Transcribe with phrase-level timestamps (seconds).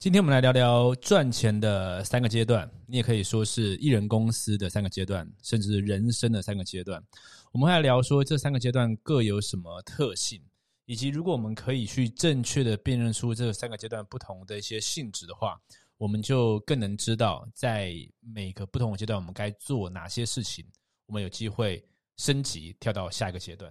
[0.00, 7.04] 今天我们来聊聊赚钱的三个阶段，你也可以说是艺人公司的三个阶段，甚至人生的三个阶段。
[7.52, 10.40] 我们会来聊说这三个阶段各有什么特性，
[10.86, 15.60] 以及如果我们可以去正确的辨认出这三个阶段不同的一些性质的话，
[15.98, 20.64] 我们就更能知道在每个不同的阶段我们该做哪些事情，
[21.08, 21.84] 我们有机会
[22.16, 23.70] 升级跳到下一个阶段。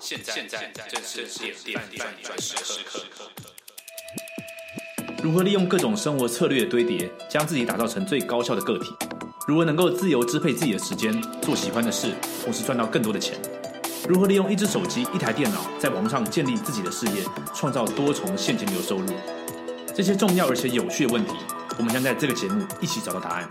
[0.00, 1.26] 现在，现在正是
[1.62, 2.54] 点点饭转时
[2.86, 3.02] 刻。
[5.22, 8.94] 如何利用各种生活策略的堆叠，将自己打造成最高效的个体？
[9.46, 13.38] 如何能够自由支配自己的时间，做喜欢的事，同时赚到更多的钱？
[14.08, 17.22] 如何利用一只手机、一台电脑，在网上建立自己的事业，
[17.54, 19.06] 创造多重现金流收入？
[19.94, 21.34] 这些重要而且有趣的问题，
[21.76, 23.46] 我们将在这个节目一起找到答案。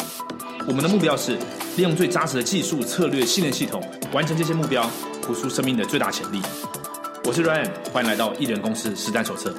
[0.69, 1.35] 我们的目标是
[1.77, 3.81] 利用最扎实的技术、策略、信任系统，
[4.13, 4.87] 完成这些目标。
[5.23, 6.39] 付出生命的最大潜力。
[7.25, 9.51] 我是 Ryan，欢迎来到艺人公司实战手册。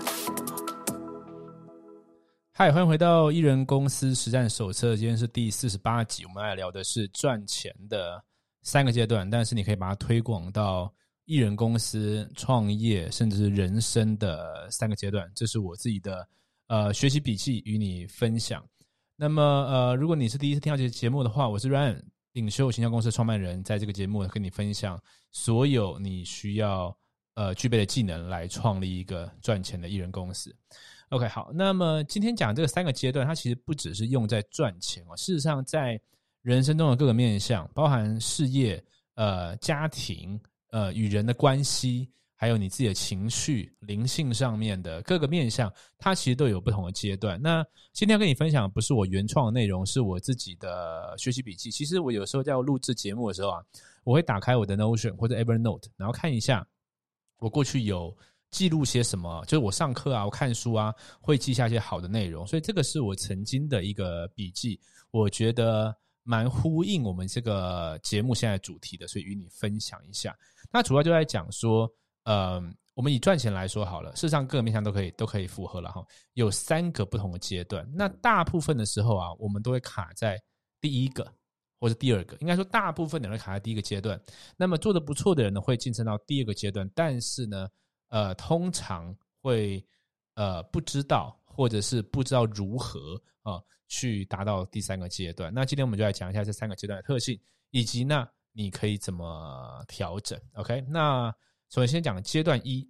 [2.52, 4.96] 嗨，欢迎回到艺人公司实战手册。
[4.96, 8.22] 今天是第四十八集，我们来聊的是赚钱的
[8.62, 10.92] 三个阶段，但是你可以把它推广到
[11.24, 15.28] 艺人公司创业，甚至是人生的三个阶段。
[15.34, 16.24] 这是我自己的
[16.68, 18.64] 呃学习笔记与你分享。
[19.22, 22.00] 那么呃，如果你是第一次听到这节目的话，我是 Ryan。
[22.32, 24.98] 领袖形象公司创办人在这个节目跟你分享
[25.30, 26.96] 所有你需要
[27.34, 30.56] 呃具备的技能来创立一个赚钱的艺人公司。
[31.10, 36.00] OK，好，那么今天讲这个三个阶段，它其实不只是用在赚钱哦，事实上在
[36.40, 38.82] 人生中的各个面向，包含事业、
[39.16, 40.40] 呃家庭、
[40.70, 42.10] 呃与人的关系。
[42.40, 47.38] 还有你自己的情绪、灵性上面的各个面向，它其实都有不同的阶段。
[47.42, 51.70] 那今天要跟你分享的不是我原创的内容，是我自己的学习笔记。
[51.70, 53.62] 其实我有时候在录制节目的时候啊，
[54.04, 56.66] 我会打开我的 Notion 或者 Evernote，然后看一下
[57.40, 58.16] 我过去有
[58.50, 62.46] 记录些什么，就是我上课啊、我看书啊，会记下一些好的内容。
[62.46, 64.80] 所以这个是我曾经的一个笔记，
[65.10, 70.34] 我觉得蛮呼应我们这个节目现在主题的，所以与你分享一下。
[70.72, 71.86] 那主要就在讲说。
[72.24, 72.62] 呃，
[72.94, 76.04] 我们以赚钱来说好了，事实上各个面向都可以都可以符合了哈。
[76.34, 80.38] 有三个不同的阶段，那大部分的时候啊，我们都会卡在
[80.82, 81.26] 第一个
[81.80, 84.20] 或者第二个，应该说大部分的人卡在第一个阶段。
[84.56, 87.66] 那么做的不错的人呢，会晋升到第二个阶段，但是呢，
[88.08, 89.82] 呃，通常会
[90.34, 95.50] 呃不知道或者是不知道如何啊去达到第三个阶段。
[95.54, 100.38] 那今天我们就来讲一下这三个阶段的特性，以及呢你可以怎么调整。
[100.52, 101.34] OK，那。
[101.70, 102.84] 首先讲阶段一，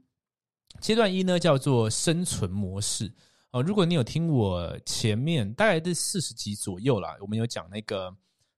[0.81, 3.13] 阶段一呢叫做生存模式
[3.51, 3.63] 哦。
[3.63, 8.11] 如果你有听我前面大概是四十集左右啦，我们有讲那个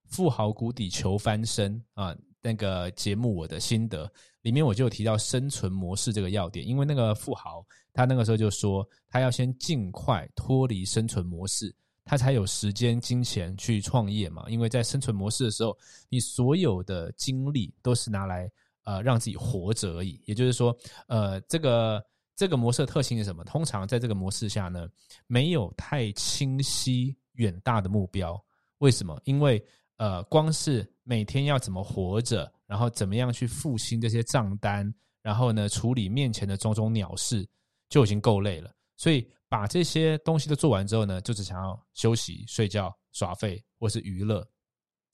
[0.05, 4.09] 富豪谷底求翻身啊那个节目，我的心得
[4.43, 6.65] 里面我就有提到生存模式这个要点。
[6.65, 7.61] 因为那个富豪
[7.91, 14.45] 他那个时候就说，他要先尽快脱离生存模式，他才有时间金钱去创业嘛。
[14.47, 18.49] 因为在生存模式的时候，你所有的精力都是拿来。
[18.83, 20.21] 呃，让自己活着而已。
[20.25, 20.75] 也就是说，
[21.07, 22.03] 呃，这个
[22.35, 23.43] 这个模式的特性是什么？
[23.43, 24.87] 通常在这个模式下呢，
[25.27, 28.41] 没有太清晰远大的目标。
[28.79, 29.19] 为什么？
[29.23, 29.63] 因为
[29.97, 37.47] 呃，光是每天要怎么活着，然后怎么样去付清这些账单，然后呢，处理面前的种种鸟事，
[37.89, 38.71] 就已经够累了。
[38.97, 44.45] 所以把这些东西都做完之后呢，就只想要休息、睡觉、耍废或是娱乐。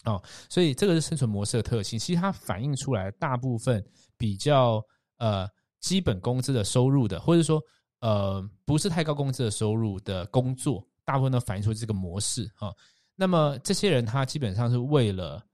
[0.05, 1.99] 哦，所以这个是生存模式的特性。
[1.99, 3.85] 其实它反映出来大部分
[4.17, 4.81] 比较
[5.17, 5.45] 呃
[5.81, 7.61] 基本工资的收入的，或者说
[7.99, 12.73] 呃不是太高工资的收入的工作，大部分都反映出这个模式啊。
[13.13, 15.45] 那么这些人他基本上是为了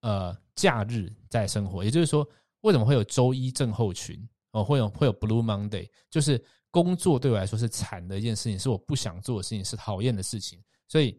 [0.00, 2.28] 呃假日在生活，也就是说，
[2.62, 4.64] 为什么会有周一症候群哦？
[4.64, 11.16] 会有会有 Blue Monday，就是工作对我来说是惨的一件事情，是我不想做的事情，是讨厌的事情，所以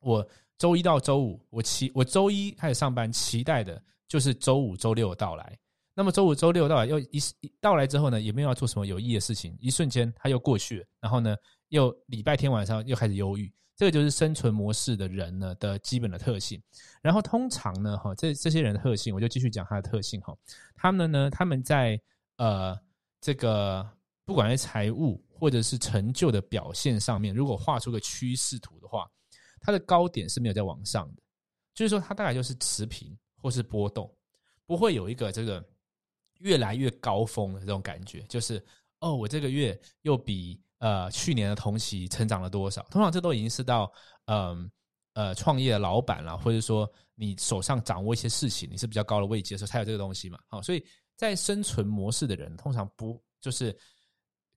[0.00, 0.28] 我。
[0.60, 5.58] 周一到周五，我期我周一开始上班，期待的就是周五、周六到来。
[5.94, 7.18] 那么周五、周六到来又一
[7.62, 10.86] 到来之后呢，也没有要做什么有意义的事情，一瞬间它又过去了。
[11.00, 11.34] 然后呢，
[11.68, 13.50] 又礼拜天晚上又开始忧郁。
[13.74, 16.62] 这个就是生存模式的人呢的基本的特性。
[17.00, 20.36] 然后通常呢，哈，这这些人的特性，我就继续讲他的特性哈。
[20.74, 21.98] 他们呢，他们在
[22.36, 22.78] 呃
[23.18, 23.88] 这个
[24.26, 29.10] 不管是财务或者是成就的表现上面，如果画出个趋势图的话。
[29.60, 31.22] 它的高点是没有在往上的，
[31.74, 34.12] 就是说它大概就是持平或是波动，
[34.66, 35.64] 不会有一个这个
[36.38, 38.22] 越来越高峰的这种感觉。
[38.22, 38.64] 就是
[39.00, 42.82] 哦，我这个月又比呃去年的同期成长了多少？
[42.90, 43.92] 通常这都已经是到
[44.26, 44.70] 嗯
[45.14, 50.38] 呃创业的老板了，或者说你手上掌握一些事情，你是比较高的位阶的时候才有这个东西嘛。
[50.48, 50.84] 好，所以
[51.16, 53.76] 在生存模式的人通常不就是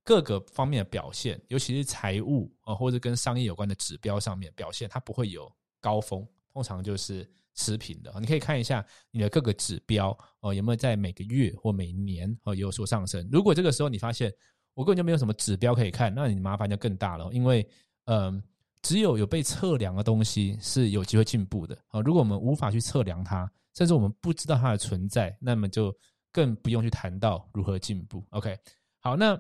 [0.03, 8.13] 各个方面的表现，尤其是财务啊，或者跟商业有关的指标上面表现，它不会有高峰，通常就是持平的。
[8.19, 13.25] 你可以看一下你的各个指标哦，有没有在每个月或每年哦有所上升。
[13.31, 14.29] 如果这个时候你发现
[14.73, 17.65] 我根本就没有什么指标可以看，那你麻烦就更大了，因为
[18.05, 18.43] 嗯，
[18.81, 22.01] 只有有被测量的东西是有机会进步的啊。
[22.01, 25.95] 如果我们无法去测量它，甚至我们不知道它的存在，那么就
[26.29, 28.21] 更不用去谈到如何进步。
[28.31, 28.59] OK，
[28.99, 29.39] 好，那。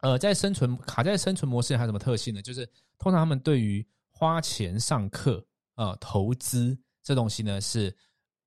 [0.00, 2.40] 呃，在生存卡在生存模式还有什么特性呢？
[2.40, 2.64] 就是
[2.98, 7.92] 通常他们对于花钱上课、呃投资这东西呢是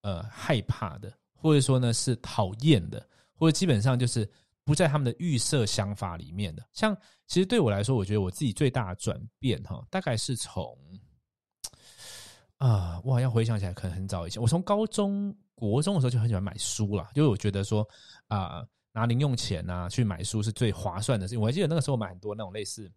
[0.02, 4.26] 呃害怕的，或者说呢是讨厌的，或者基本上就是
[4.64, 6.66] 不在他们的预设想法里面的。
[6.72, 6.96] 像
[7.28, 10.78] 其实对我来说，我觉得我自己最大的转变哈，大概是从
[12.56, 17.86] 啊，我好像回想起来可能很早以前，我从高中国中的时候就很喜欢买书了，就是我觉得说
[18.30, 18.66] 啊。
[18.94, 21.40] 拿零用钱啊去买书是最划算的事情。
[21.40, 22.92] 我还记得那个时候买很多那种类似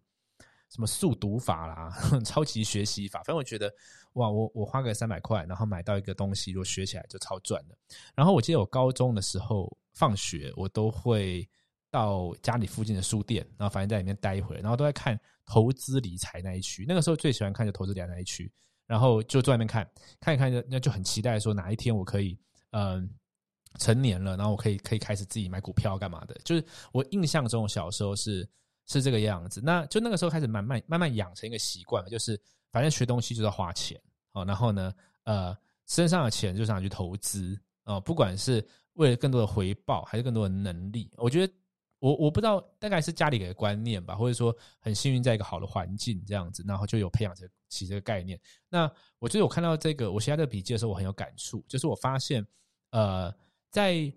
[0.69, 1.89] 什么速读法啦、
[2.25, 3.71] 超级学习法，反正我觉得
[4.13, 7.75] 哇，我我花个三百块，然后买到一个东西，如果学起来就超赚的。
[8.13, 11.47] 然后我记得我高中的时候放学，我都会
[11.91, 16.83] 到家里附近的书店，然后反正在里面待一会，然后都在看投资理财那一区。
[16.87, 18.51] 那个时候最喜欢看就投资理财那一区，
[18.87, 19.89] 然后就坐那边看，
[20.19, 22.37] 看一看就那就很期待说哪一天我可以
[22.71, 23.09] 嗯。
[23.77, 26.35] 成年了，然后我可以可以开始自己买股票干嘛的？
[26.43, 28.47] 就是我印象中小时候是
[28.85, 29.61] 是这个样子。
[29.63, 32.39] 那就那个时候开始慢慢慢慢养成一个习惯，就是
[32.71, 33.99] 反正学东西就要花钱
[34.33, 34.45] 哦。
[34.45, 34.93] 然后呢，
[35.23, 35.57] 呃，
[35.87, 41.11] 身上的钱就想去投资哦，不管是为了更多的回报，还是更多的能力。
[41.17, 41.53] 我觉得
[41.99, 47.33] 我我不知道，大概是家里给的观念吧，或者说很幸运在一个好的环境这样子，然后就有培养
[47.69, 48.39] 起这个概念。
[48.69, 48.89] 那
[49.19, 52.45] 我觉得我看到这个我写这个笔记的时候，我很有感触，就是我发现
[52.91, 53.33] 呃。
[53.75, 54.09] 在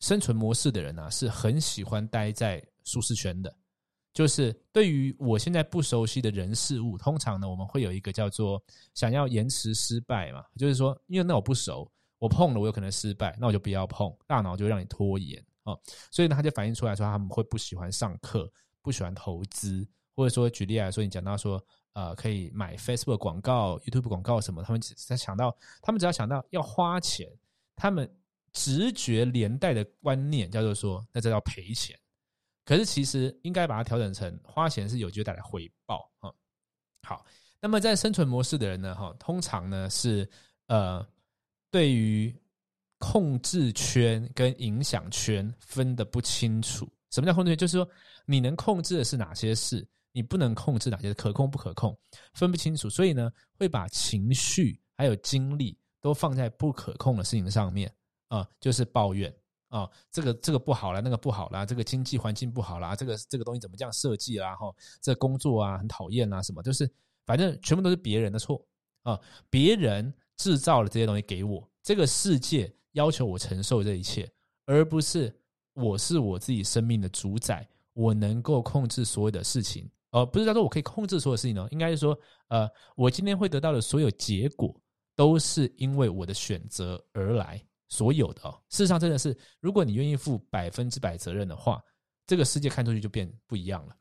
[0.00, 3.56] 生存模式的人呢，是很喜欢待在舒适圈的。
[4.12, 8.60] 就是对于我现在不熟悉的人事物，通常呢，我们会有一个叫做
[8.92, 11.88] 想要延迟失败嘛，就是说，因为那我不熟，
[12.18, 15.78] 我碰了我有可能失败，那我就不要碰，大脑就让你拖延啊。
[16.10, 18.50] 所以呢，他就反映出来说，他们会不喜欢上课，
[18.82, 27.28] 不喜欢投资，或者说举例来说，你讲到说，呃，可以买 Facebook 广告、YouTube 广告什么，他们只在想到，他们只要想到要花钱，
[27.76, 28.12] 他们。
[28.54, 31.94] 直觉连带的观念叫做说，那这叫赔钱。
[32.64, 36.32] 可是其实应该把它调整成花钱是有机会带来回报啊。
[37.02, 37.26] 好，
[37.60, 40.26] 那么在生存模式的人呢，哈，通常呢是
[40.68, 41.06] 呃，
[41.70, 42.34] 对于
[42.98, 46.90] 控制圈跟影响圈分的不清楚。
[47.10, 47.58] 什么叫控制圈？
[47.58, 47.86] 就是说
[48.24, 51.94] 你能控制的是哪些事，你不能控制哪些可控不可控，
[52.32, 52.88] 分不清楚。
[52.88, 57.92] 所以呢，会把情绪还有精力都放在不可控的事情上面。
[58.34, 59.32] 啊，就是抱怨
[59.68, 64.56] 啊，这个这个不好了，那个不好啦，这个经济环境不好啦，这个这个东西怎么这样设计啦？
[64.56, 66.90] 哈，这工作啊很讨厌啊，什么就是
[67.26, 68.66] 反正全部都是别人的错
[69.02, 74.28] 啊，别人制造了这些东西给我，这个世界要求我承受这一切，
[74.66, 75.32] 而不是
[75.74, 84.74] 我是我自己生命的主宰，我能够控制所有的事情，呃，不是叫做我可以控制所有事情呢，应该是说，呃，我今天会得到的所有结果，
[85.16, 87.62] 都是因为我的选择而来。
[87.88, 91.82] 所有的哦，事实上真的是，如果你愿意负百分之百责任的话，
[92.26, 93.96] 这个世界看出去就变不一样了。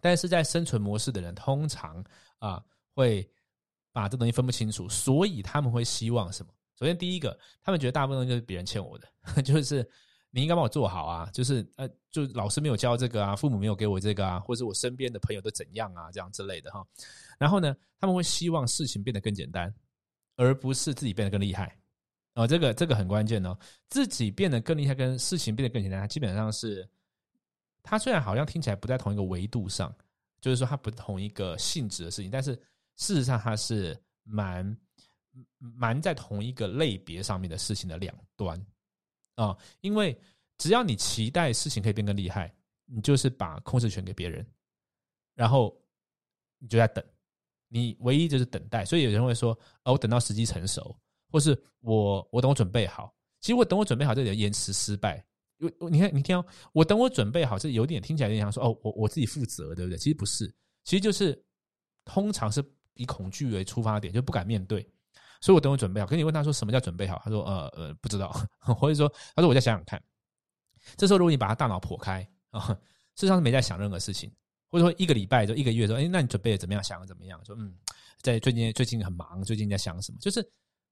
[0.00, 2.04] 但是在生存模式的人，通常
[2.38, 2.62] 啊
[2.94, 3.28] 会
[3.92, 6.52] 把这东西分不清楚，所以他们会希望什么？
[6.78, 9.06] 首先第一个，他们觉得大部分就是别人欠我的，
[9.42, 9.88] 就是
[10.30, 16.84] 你应该帮我做好啊，就是呃，就老师没有教这个啊，父母没有给我这个啊，或者我身边的朋友都怎样啊，这样之类的哈。
[17.38, 19.72] 然后呢，他们会希望事情变得更简单，
[20.36, 21.78] 而不是自己变得更厉害。
[22.34, 23.54] 哦，这个这个很关键哦，
[23.90, 26.88] 自己变得更厉害，跟事情变得更简单，它基本上是，
[27.82, 29.94] 它虽然好像听起来不在同一个维度上，
[30.40, 32.54] 就是说它不同一个性质的事情，但是
[32.96, 34.76] 事实上它是蛮
[35.58, 38.58] 蛮在同一个类别上面的事情的两端
[39.34, 40.18] 啊，因为
[40.56, 42.50] 只要你期待事情可以变更厉害，
[42.86, 44.46] 你就是把控制权给别人，
[45.34, 45.78] 然后
[46.56, 47.04] 你就在等，
[47.68, 49.52] 你唯一就是等待，所以有人会说，
[49.84, 50.96] 哦，我等到时机成熟。
[51.32, 55.24] 或是我我等我准备好，其实我等我准备好，这里延迟失败。
[55.58, 59.96] 因为你看你听哦，我等我准备好，这有点听起来有点像说哦，我我自己负责，对不对？
[59.96, 61.40] 其实不是，其实就是
[62.04, 62.62] 通常是
[62.94, 64.82] 以恐惧为出发点，就不敢面对。
[65.40, 66.06] 所以我等我准备好。
[66.06, 67.20] 可你问他说什么叫准备好？
[67.24, 70.02] 他说呃呃不知道， 或者说他说我再想想看。
[70.96, 72.66] 这时候如果你把他大脑破开啊，
[73.14, 74.32] 事实上是没在想任何事情，
[74.68, 76.82] 或者说一个礼拜就一个月说，哎，那你准备的怎么样？
[76.82, 77.40] 想的怎么样？
[77.44, 77.72] 说嗯，
[78.20, 80.18] 在最近最近很忙，最近在想什么？
[80.20, 80.44] 就是。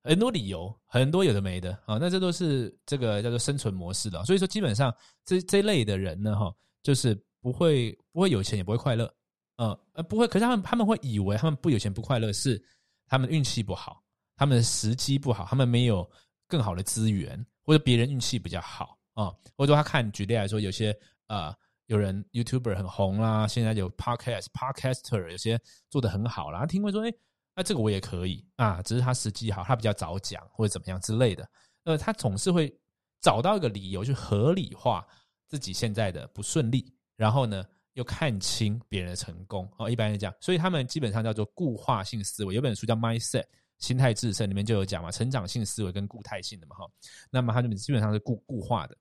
[0.03, 4.25] 很多理由，很多有的没的啊，那这都是这个叫做生存模式的。
[4.25, 9.13] 所以说，基本上这这类的人呢，哈，就是不会不会有钱，也不会快乐，
[9.57, 10.27] 嗯呃，不会。
[10.27, 12.63] 可是他们他们会以为他们不有钱不快乐是
[13.07, 14.03] 他们运气不好，
[14.37, 16.09] 他们的时机不好，他们没有
[16.49, 19.31] 更好的资源，或者别人运气比较好啊。
[19.57, 21.55] 或者他看举例来说，有些呃
[21.87, 27.13] 有人 YouTuber 很红啦，现在有 Podcast Podcaster 有些做的很好啦，他听过说，哎，
[27.55, 31.49] 那这个我也可以啊，只是他时机好，他比较早讲或者怎么样之类的。
[31.85, 32.73] 呃，他总是会
[33.21, 35.07] 找到一个理由去合理化
[35.47, 37.65] 自己现在的不顺利，然后呢，
[37.95, 39.71] 又看清别人的成功。
[39.79, 42.55] 哦，一般来讲，所以他们基本上叫做固化性思维。
[42.55, 43.45] 有本书叫《Mindset
[43.79, 46.87] 心态制胜》，里面就有讲嘛，成长性思维跟固态性的嘛，哈。
[47.31, 48.97] 那么他们基本上是固固化的。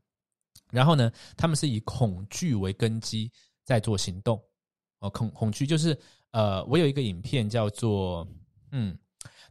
[0.71, 3.31] 然后呢，他们是以恐惧为根基
[3.63, 4.41] 在做行动。
[4.99, 5.97] 哦，恐恐惧就是
[6.31, 8.27] 呃，我有一个影片叫做
[8.71, 8.97] 嗯。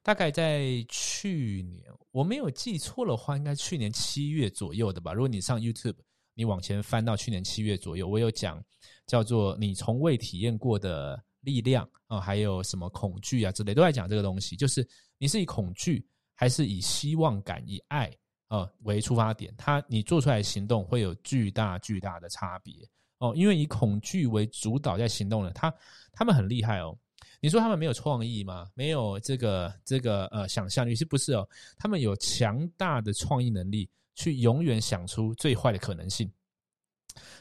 [0.03, 5.13] 大概在去年，我没有记错的话，应该去年七月左右的吧。
[5.13, 5.97] 如果你上 YouTube，
[6.33, 8.65] 你往前翻到去年七月左右，我有讲
[9.07, 14.57] 叫做“你从未体验过的力量”啊，还有什么恐惧啊之类，都在讲这个东西。
[14.57, 18.11] 就是你是以恐惧还是以希望感、以爱
[18.47, 22.73] 啊为出发点，它你做出来的行动会有巨大巨大的差别
[23.19, 23.35] 哦。
[23.37, 25.75] 因为以恐惧为主导在行动的，他
[26.13, 26.97] 他们很厉害哦。
[27.41, 28.69] 你说他们没有创意吗？
[28.75, 31.49] 没有这个这个呃想象力是不是哦？
[31.77, 36.31] 他们有强大的创意能力，去永远想出最坏的可能性。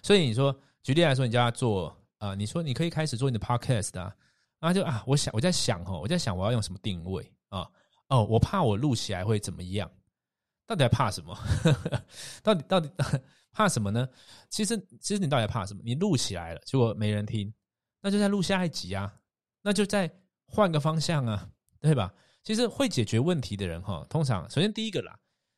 [0.03, 4.15] 所以你说，举例来说，你叫他做啊，你说你可以开始做你的 podcast 啊，
[4.59, 7.67] 然后就啊，我想我在想哦，我在想我要用什么定位啊？
[8.09, 9.89] 哦，我怕我录起来会怎么样？
[10.65, 11.35] 到底还怕什么？
[12.43, 12.89] 到底到底
[13.51, 14.07] 怕什么呢？
[14.49, 15.81] 其实其实你到底怕什么？
[15.83, 17.51] 你录起来了，结果没人听，
[18.01, 19.11] 那就再录下一集啊。
[19.61, 20.09] 那就再
[20.45, 21.49] 换个方向啊，
[21.79, 22.13] 对吧？
[22.43, 25.17] 其实会解决问题的人哈，通常首先第一个啦，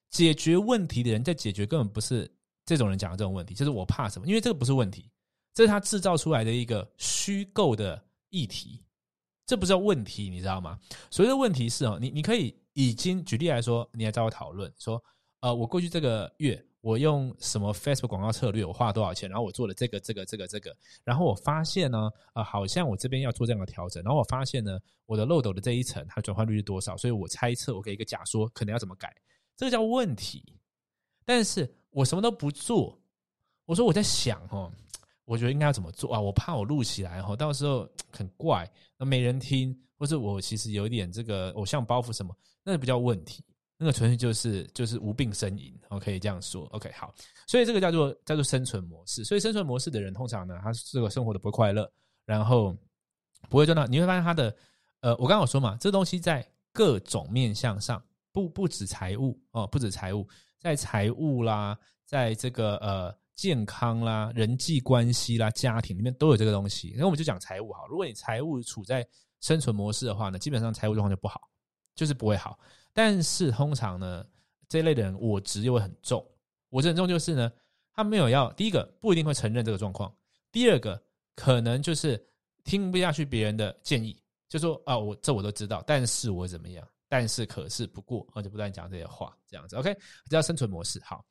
[0.10, 2.30] 解决问题的人在解决根本不是
[2.66, 4.28] 这种人讲的这种问题，就是我怕什么？
[4.28, 5.10] 因为这个不是问题，
[5.54, 8.84] 这是他制造出来的一个虚构的议题，
[9.46, 10.80] 这不叫问题，你知道吗？
[11.12, 15.04] 所谓的问题是哦，你你可以已经举例来说，你来找我讨论说，
[15.42, 16.66] 呃，我过去这个月。
[16.82, 18.64] 我用什么 Facebook 广告策略？
[18.64, 19.30] 我花了多少钱？
[19.30, 20.76] 然后我做了这个、这个、这个、这个。
[21.04, 24.02] 然后我发现呢，啊，好像我这边要做这样的调整。
[24.04, 26.96] 然后我发现呢，我的漏斗的这一层它转换率是多少？
[26.96, 29.14] 所以我猜测，我给一个假说，可能要怎么改？
[29.58, 30.56] 这个叫问题。
[31.26, 32.98] 但是我什么都不做，
[33.66, 34.72] 我说我在想哦，
[35.26, 36.20] 我觉得应该要怎么做啊？
[36.20, 38.66] 我怕我录起来哈，到时候 很怪，
[38.98, 42.34] 那没人听，或者我其实有点这个偶像包袱什么，
[42.64, 43.44] 那不叫问题。
[43.82, 46.66] 那个纯粹就是就是无病呻吟，我可以这样说。
[46.74, 47.14] OK，好，
[47.48, 49.24] 所以这个叫做叫做生存模式。
[49.24, 51.90] 所以生存模式的人，通常呢，他这个生活的不快乐，
[52.26, 52.76] 然后
[53.50, 53.88] 不会赚到。
[53.88, 54.54] 你会发现他的，
[55.00, 60.28] 呃，我刚刚有说嘛，这东西在各种面向上，不不止财务哦，不止财务，
[60.60, 66.94] 在财务啦，在这个呃健康啦、人际关系啦、家庭里面都有这个东西。
[66.98, 69.08] 那我们就讲财务好，如果你财务处在
[69.40, 71.50] 生存模式的话呢，基本上财务状况就不好，
[71.96, 72.60] 就是不会好。
[73.02, 74.26] 但是通常呢，
[74.68, 76.22] 这类的人我执又会很重。
[76.68, 77.50] 我执很重就是呢，
[77.94, 80.14] 他没有要第一个不一定会承认这个状况，
[80.52, 81.02] 第二个
[81.34, 82.22] 可能就是
[82.66, 86.86] 听不下去别人的建议，就说啊，我这我都知道，但是我怎么样？
[87.08, 89.78] 但是可是不过，而且不断讲这些话，这样子。
[89.78, 89.94] OK，
[90.26, 91.02] 这叫生存模式。
[91.02, 91.24] 好，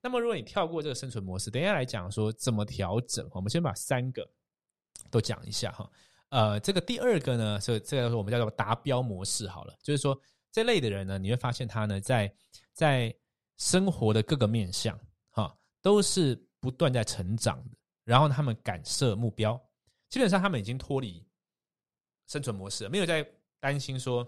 [0.00, 3.28] 那么如果你跳过这个生存模式，等一下来讲说怎么调整。
[3.32, 4.24] 我们先把三个
[5.10, 5.90] 都讲一下哈。
[6.28, 9.48] 呃，这个第二个呢，是这个我们叫做达标模式。
[9.48, 10.16] 好了，就是说。
[10.56, 12.32] 这类的人呢，你会发现他呢，在
[12.72, 13.14] 在
[13.58, 14.98] 生活的各个面向，
[15.28, 17.76] 哈，都是不断在成长的。
[18.04, 19.62] 然后他们敢设目标，
[20.08, 21.22] 基本上他们已经脱离
[22.26, 23.22] 生存模式，没有在
[23.60, 24.26] 担心说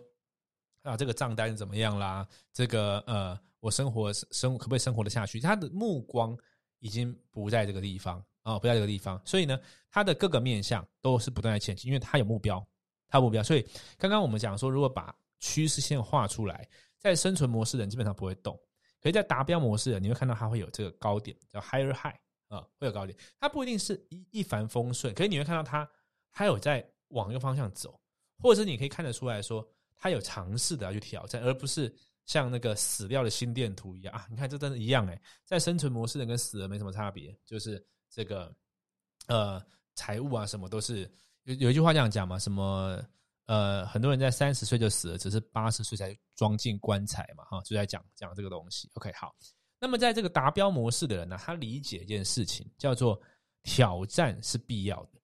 [0.82, 2.28] 啊，这个账单怎么样啦？
[2.52, 5.40] 这个呃，我生活生可不可以生活的下去？
[5.40, 6.36] 他的目光
[6.80, 9.18] 已经不在这个地方啊，不在这个地方。
[9.24, 9.58] 所以呢，
[9.90, 12.62] 他的各个面向都是不断在前进，因为他有目标，
[13.08, 13.42] 他有目标。
[13.42, 13.66] 所以
[13.96, 16.68] 刚刚我们讲说，如果把趋势线画出来，
[16.98, 18.58] 在生存模式的人基本上不会动，
[19.00, 22.16] 可是，在达标模式的，你会看到它会有这个高点，叫 higher high
[22.48, 23.16] 啊，会有高点。
[23.38, 25.88] 它不一定是一一帆风顺，可是你会看到它
[26.28, 28.00] 还有在往一个方向走，
[28.38, 29.66] 或者是你可以看得出来说，
[29.96, 31.94] 它有尝试的要去挑战，而不是
[32.26, 34.26] 像那个死掉的心电图一样啊。
[34.28, 38.52] 你看，这真的一样哎，在生存模式的跟死了没什么差别，就是这个
[39.28, 39.64] 呃
[39.94, 41.08] 财务啊什么都是
[41.44, 43.00] 有有一句话这样讲嘛，什么？
[43.48, 48.90] 呃，很多人在三十岁就死了，只是八十岁才装进棺材嘛，哈，就在讲讲这个东西。
[48.92, 49.34] OK，好。
[49.80, 53.18] 那么在这个达标模式的人呢，他理解一件事情，叫做
[53.62, 55.20] 挑战是必要的。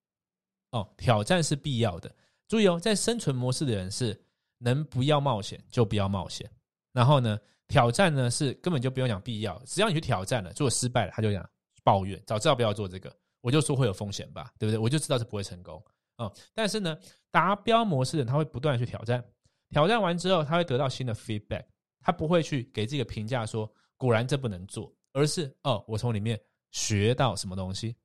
[0.70, 2.10] 哦，挑战是必要的。
[2.48, 4.18] 注意哦，在生存模式的人是
[4.56, 6.50] 能不要冒险就不要冒险。
[6.92, 7.38] 然后呢，
[7.68, 11.46] 挑战呢是根本就不用讲必要，只要你去挑战了，做失败了，他就讲
[11.82, 13.14] 抱怨，早知道不要做这个。
[13.42, 14.78] 我就说会有风险吧，对不对？
[14.78, 15.84] 我就知道是不会成功
[16.16, 16.32] 哦。
[16.54, 16.96] 但是呢，
[17.30, 19.24] 达标模式的人他会不断的去挑战，
[19.70, 21.64] 挑战完之后他会得到新的 feedback，
[22.00, 26.40] 他不会去给这个评价说果然这不能做，而是哦，我从里面
[26.70, 27.96] 学到什么东西。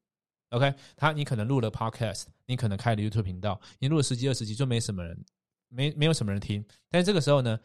[0.50, 5.26] OK，他你可能录了 podcast，你可能开了 YouTube 频道，你录了十几二十集就没什么人，
[5.68, 6.66] 没没有什么人听。
[6.90, 7.60] 但是这个时候呢，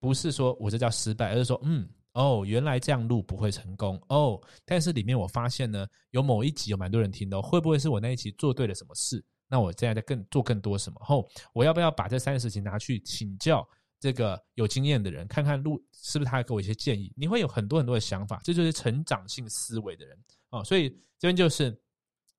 [0.00, 1.88] 不是说我这叫失败，而是说嗯。
[2.12, 4.40] 哦，原来这样录不会成功哦。
[4.64, 9.22] 但是里面我发现呢，有某一集有蛮多人听的，会不会是我那一集做对了什么事？
[9.48, 11.00] 那我现在在更做更多什么？
[11.04, 13.66] 后我要不要把这三件事情拿去请教
[14.00, 17.12] 这个有经验的人，看看路是不是他给我一些建议？
[17.16, 20.18] 你会有很多很多的想法，这就是成长性思维的人
[20.50, 20.64] 哦。
[20.64, 21.70] 所以这边就是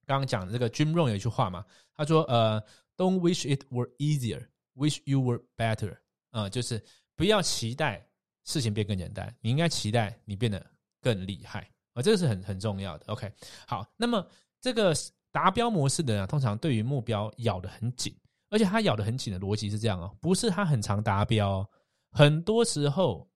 [0.05, 2.61] 刚刚讲的这个 Jim Rohn 有一句话嘛，他说：“呃
[2.95, 5.97] ，Don't wish it were easier, wish you were better。”
[6.31, 6.83] 啊，就是
[7.15, 8.03] 不要期待。
[8.43, 10.65] 事情变更简单，你应该期待你变得
[11.01, 13.05] 更厉害啊，这个是很很重要的。
[13.07, 13.29] OK，
[13.67, 14.25] 好，那么
[14.61, 14.95] 这个
[15.31, 18.15] 达标模式的人，通常对于目标咬得很紧，
[18.49, 21.67] 而且他咬得很紧的逻辑是这样哦，不是他很常达标，
[22.11, 23.29] 很多时候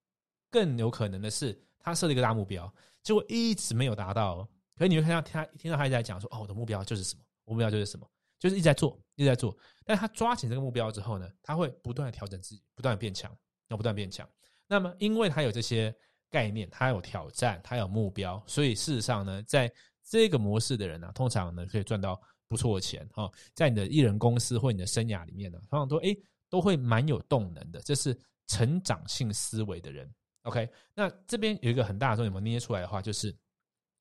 [0.50, 4.48] 更有可能的是他设了一个大目标，结果一直没有达到。
[4.75, 9.55] 可是你会看到他听到他一直在讲说，哦，我的目标就是什么，目标就是什么，就是一直在做，一直在做。
[9.86, 13.31] 但他抓紧这个目标之后呢，他会不断的调整自己，不断的变强，
[13.67, 14.27] 要不断变强。
[14.67, 15.93] 那么，因为他有这些
[16.29, 19.71] 概念，他有挑战，他有目标，所以事实上呢，在
[20.03, 23.31] 这个模式的人呢，通常呢可以赚到不错的钱哈。
[23.53, 26.17] 在你的艺人公司或你的生涯里面呢，通常都诶
[26.50, 27.79] 都会蛮有动能的。
[27.81, 28.17] 这是
[28.48, 30.13] 成长性思维的人。
[30.43, 33.36] OK，那这边有一个很大的重点，我捏出来的话，就是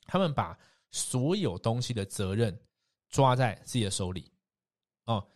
[0.04, 0.59] 他们把
[0.90, 2.59] 所有东西的责任
[3.09, 4.33] 抓在自己的手里。
[5.07, 5.26] 哦，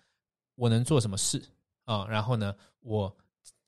[0.55, 1.43] 我能做什么事
[1.85, 2.07] 啊？
[2.07, 3.17] 然后呢，我。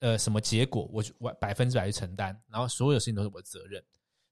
[0.01, 3.83] 呃，什么结果我我百分之百去承担，然后所有事情都是我的责任。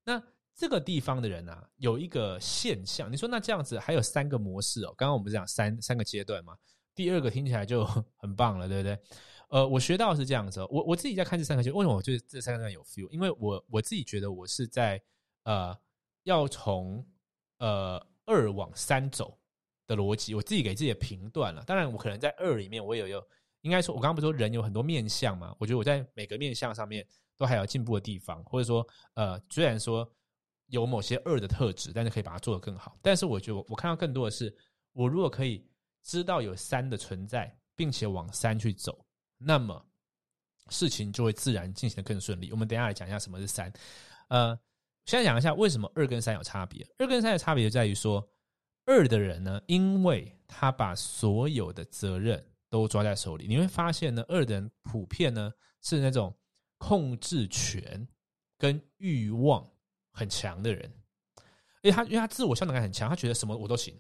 [0.05, 0.23] 那
[0.55, 4.95] 这个地方的人啊，有一个现象，你说那这样子还有三个模式哦。
[4.97, 6.57] 刚刚我们不是讲三三个阶段嘛？
[6.95, 7.85] 第二个听起来就
[8.17, 8.99] 很棒了，对不对？
[9.49, 13.09] 呃，我学到是这样子，我我自己在看这三个阶段，为什么我觉得这三个阶段有 feel？
[13.11, 15.01] 因为我我自己觉得我是在
[15.43, 15.77] 呃
[16.23, 17.05] 要从
[17.59, 19.39] 呃二往三走
[19.87, 21.63] 的逻辑，我自己给自己的评断了。
[21.65, 23.23] 当然，我可能在二里面我也有。
[23.63, 25.57] 应该说，我刚刚不是说人有很多面相嘛？
[25.59, 27.03] 我觉得我在每个面相上面
[27.35, 30.07] 都还有进步的地方，或者说，呃，虽然说
[30.75, 32.99] 有某些二的特质，但是可以把它做得更好。
[33.01, 34.55] 但是我觉得，我看到更多的是，
[34.93, 35.67] 我如果可以
[36.03, 39.05] 知道有三的存在，并且往三去走，
[39.39, 39.85] 那么
[40.69, 42.51] 事情就会自然进行的更顺利。
[42.53, 43.73] 我们等下来讲一下什么是三。
[44.29, 44.59] 呃，
[45.07, 46.87] 先讲一下为什么二跟三有差别。
[46.99, 48.29] 二跟三的差别就在于说，
[48.85, 52.45] 二的人呢，因为他把所有的责任。
[52.71, 56.37] 都抓在手里，你会发现呢，二的人普遍呢是那种
[56.77, 58.05] 控制权
[58.59, 59.65] 跟欲望
[60.15, 60.91] 很强的人，
[61.83, 63.95] 因为他因为他自我效能感很强，他觉得什么我都行，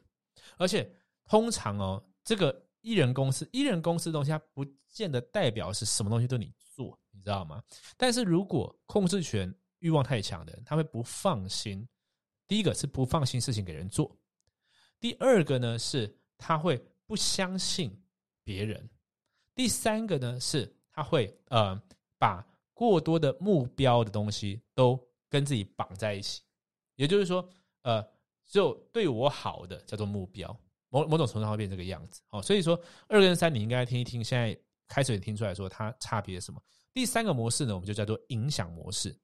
[0.57, 0.90] 而且
[1.27, 7.62] 通常哦，这个艺人公司艺人公司的东西，它不见得代表是什么东西都你做，你知道吗？
[7.96, 11.87] 但是如果控制权欲望太强的人，他会不放心。
[12.46, 14.16] 第一个是不放心事情给人做，
[15.00, 18.00] 第二个呢是他会不相信。
[18.46, 18.90] 别人，
[19.55, 21.83] 第三个呢是他会呃
[22.18, 25.03] 把过多的目标的东西都
[25.35, 26.42] 跟自己绑在一起，
[26.94, 27.47] 也就是说
[27.83, 28.01] 呃
[28.47, 30.57] 只有对我好的叫做目标，
[30.90, 32.40] 某某种程度上会变这个样子哦。
[32.40, 36.62] 所以说二跟三你应该听一听，现在开始也听出来说它差别什么。
[36.92, 39.18] 第三个模式呢，我们就叫做影响模式。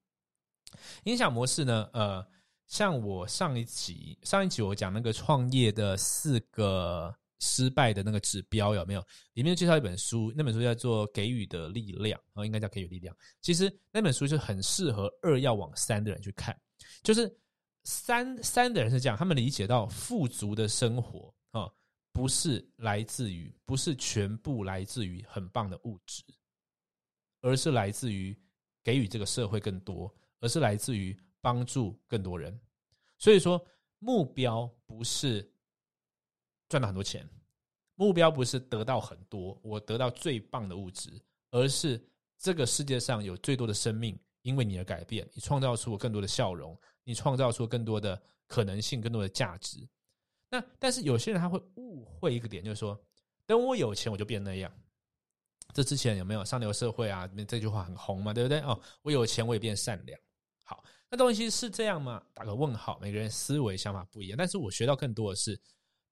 [1.05, 2.27] 影响模式呢，呃，
[2.67, 7.15] 像我上一集上一集我讲那个创业的四个。
[7.41, 9.05] 失败的那个指标有没有？
[9.33, 13.15] 里面介绍一本书，那本书叫做《给予的力量》，哦，应该叫《给予力量》。
[13.41, 16.55] 其实那本书就很适合二要往三的人去看。
[17.03, 17.35] 就是
[17.85, 21.67] 三三的人是这样，他们理解到富足的生活啊，
[22.13, 26.23] 不是来自于，不是全部来自于很棒的物质，
[27.41, 28.39] 而是来自于
[28.85, 32.61] 给予这个社会更多，而是来自于帮助更多人。
[33.19, 33.65] 所以说，
[33.99, 35.51] 目标不是。
[36.71, 37.29] 赚到很多钱，
[37.97, 41.11] 目标不是得到很多，我得到最棒的物质，
[41.51, 42.01] 而是
[42.39, 49.87] 这个世界上有最多的生命因为你而改变，你创造出更多的笑容，你创造出更多的可能性，更多的价值。
[50.49, 52.99] 那但是有些人他会误会一个点，就是说，
[53.45, 54.73] 等我有钱我就变那样。
[55.75, 57.29] 这之前有没有上流社会啊？
[57.35, 58.61] 那这句话很红嘛，对不对？
[58.61, 60.19] 哦，我有钱我也变善良。
[60.65, 62.23] 好，那东西是这样吗？
[62.33, 62.99] 打个问号。
[63.03, 65.61] 每个人思维想法不一样，但是我学到更多的是。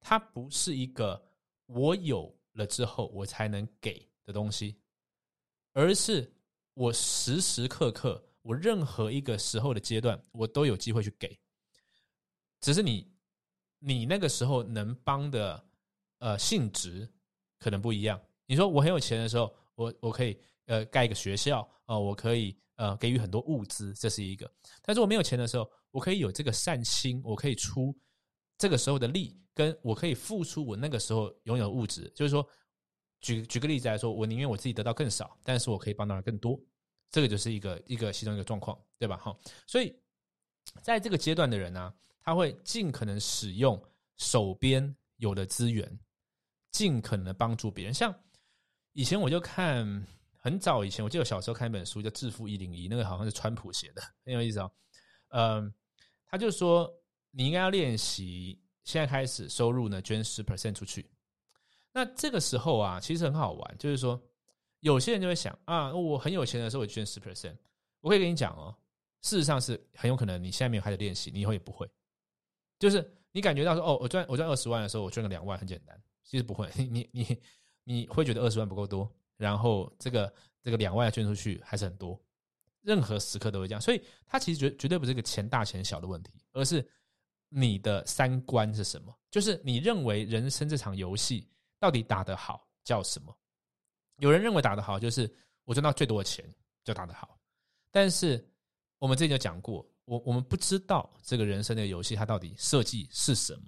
[0.00, 1.22] 它不是一个
[1.66, 4.76] 我有了之后我才能给的东西，
[5.72, 6.32] 而是
[6.74, 11.38] 我时时刻刻，我任何一个时候的阶段，我都有机会去给。
[12.60, 13.10] 只是你
[13.78, 15.64] 你那个时候能帮的
[16.18, 17.08] 呃性质
[17.58, 18.20] 可能不一样。
[18.46, 24.50] 你说我很有钱的时候，我我可以呃盖一个学校啊，我可以呃给予很多物资，这是一个。
[24.82, 27.96] 但是我没有钱的时候，我可以有这个善心，我可以出
[28.58, 32.10] 这个时候的力，跟我可以付出我那个时候拥有的物质。
[32.14, 32.46] 就是说，
[33.20, 36.60] 举举个例子来说，我宁愿我自己得到更少，但是我可以帮到人更多。
[37.10, 39.16] 这个就是一个一个其中一个状况，对吧？
[39.16, 39.34] 哈，
[39.66, 39.96] 所以
[40.82, 43.82] 在这个阶段的人呢，他会尽可能使用
[44.16, 45.98] 手边有的资源，
[46.70, 47.94] 尽可能帮助别人。
[47.94, 48.14] 像
[48.92, 54.70] 以前我就看很早以前，我记得小时候看一本书叫《致富一零一》，那个好像是川普写的，很有意思哦。
[55.28, 55.72] 嗯，
[56.26, 56.92] 他就说
[57.38, 61.08] 你应该要练习，现在开始收入呢捐十 percent 出去。
[61.92, 64.20] 那这个时候啊，其实很好玩，就是说
[64.80, 67.56] 有些人就会想啊，我很有钱的时候我捐十 percent，
[68.00, 68.74] 我可以跟你讲哦，
[69.22, 71.88] 事实上是很有可能你现在没有开始练习，你以后也不会。
[72.80, 77.40] 就是你感觉到说哦，我赚我赚二十万的时候，我捐个两万很简单，其实不会， 你你。
[77.84, 80.30] 你会觉得二十万不够多，然后这个
[80.62, 82.22] 这个两万捐出去还是很多，
[82.82, 86.86] 任何时刻都会这样，所以它其实绝绝对不是一个钱大钱小的问题，而是
[87.48, 89.14] 你的三观是什么？
[89.30, 93.36] 就是你认为人生这场游戏到底打得好叫什么？
[94.18, 95.32] 有人认为打得好就是
[95.64, 96.44] 我赚到最多的钱
[96.84, 97.38] 就打得好，
[97.90, 98.44] 但是
[98.98, 103.62] 我们之前就讲过，我我们不知道这个人生的游戏它到底设计是什么。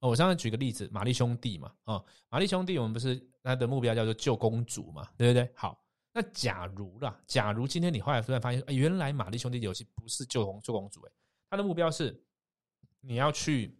[0.00, 5.50] 我上次举个例子，玛丽兄弟嘛，啊，玛丽兄弟，我们不是他的目标叫做救公主嘛，对不对？
[5.54, 5.82] 好，
[6.12, 11.12] 那假如啦，假如今天你后来突然发现，哎，原来玛丽兄弟游戏不是救公救公主，哎，
[11.48, 12.22] 他的目标是
[13.06, 13.76] 你要去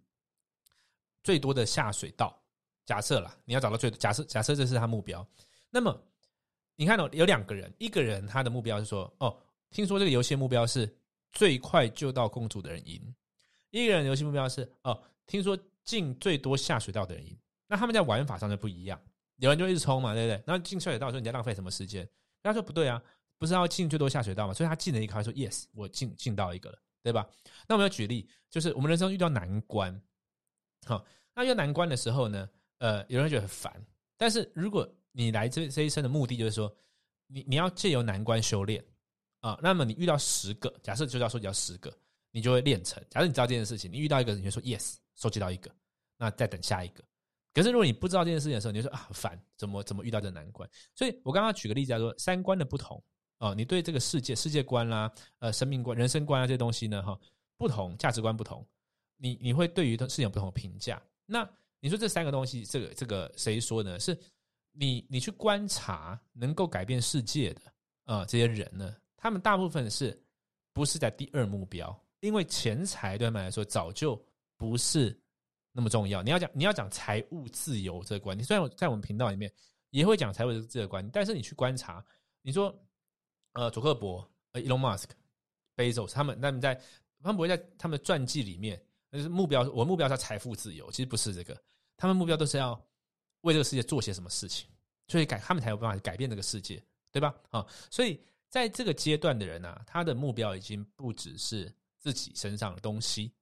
[1.22, 2.38] 最多的下水道。
[2.84, 5.26] 假设啦，你要找到最假设假设这是他目标，
[5.70, 5.98] 那么
[6.76, 9.36] 你看到有两个人，一个人他的目标是说，哦，
[9.70, 10.92] 听说这个游戏目标是
[11.32, 13.00] 最快救到公主的人赢；
[13.70, 15.58] 一个人游戏目标是，哦，听说。
[15.84, 18.98] 进最多下水道的人赢，那他们在玩法上就不一样。
[19.36, 20.42] 有人就一直冲嘛，对不对？
[20.46, 22.08] 然后进下水道说你在浪费什么时间？
[22.42, 23.02] 他说不对啊，
[23.36, 24.54] 不是要进最多下水道嘛？
[24.54, 27.28] 所以他进了一个，他说 yes，我进进到一个了，对吧？
[27.68, 30.02] 那我们要举例，就是我们人生遇到难关，
[30.86, 33.86] 好，那遇到难关的时候呢，呃，有人觉得很烦。
[34.16, 36.74] 但是如果你来这这一生的目的就是说，
[37.26, 38.84] 你你要借由难关修炼
[39.40, 41.96] 啊，那么你遇到十个，假设就要说你要十个，
[42.30, 43.00] 你就会练成。
[43.10, 44.96] 假设你知道这件事情，你遇到一个，你就说 yes。
[45.16, 45.70] 收集到一个，
[46.16, 47.04] 那再等下一个。
[47.52, 50.68] 可是如果你不知道这件事情的时候，你就说啊，烦，怎么怎么遇到这难关？
[50.92, 53.00] 所以我刚刚举个例子来说，三观的不同
[53.38, 57.18] 啊，你对这个世界世界观啦、呃生命观、人生观啊这些东西呢，哈，
[57.56, 58.66] 不同价值观不同，
[59.16, 61.02] 你你会对于的事情有不同的评价。
[61.26, 61.48] 那
[61.80, 63.98] 你说这三个东西，这个这个谁说呢？
[63.98, 64.18] 是
[64.72, 67.60] 你你去观察能够改变世界的
[68.04, 70.20] 啊这些人呢，他们大部分是
[70.72, 71.98] 不是在第二目标？
[72.20, 74.22] 因为钱财对他们来说早就。
[74.56, 75.14] 不是
[75.72, 76.22] 那么重要。
[76.22, 79.52] 你要讲你要讲财务自由这个观念，虽然在我们频道里面
[79.90, 82.02] 也会讲财务这个观念，但是你去观察，
[82.40, 82.72] 你说
[83.54, 85.06] 呃，佐克伯、呃，Elon Musk、
[85.74, 86.74] Bezos 他们他们在
[87.22, 91.60] 他们不会在他们的传记里面，就是目标，我目标是财富自由，其实不是这个，
[91.96, 92.78] 他们目标都是要
[93.40, 94.68] 为这个世界做些什么事情，
[95.08, 97.34] 所以改他们才有办法改变这个世界，对吧？
[97.50, 103.32] 啊，所以在这个阶段的人呢，他的目标已经不只是自己身上的东西。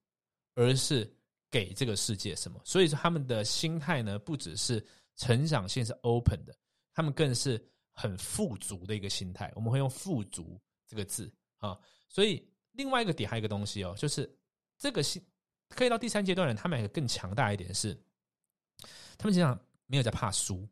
[0.55, 1.11] 而是
[1.51, 2.61] 给这个世界什么？
[2.63, 6.55] 所以说他们的心态呢，不只是成长性是 open 的，
[6.93, 7.59] 他们更是
[7.93, 9.53] 很富足的一个心态。
[9.55, 11.79] 我们会用“富足”这个字啊。
[12.09, 14.29] 所以另外一个点还有一个东西哦，就是
[14.77, 15.25] 这个心
[15.69, 17.95] 可以到第三阶段人，他们有更强大一点是，
[19.17, 20.69] 他们经常没有在怕输。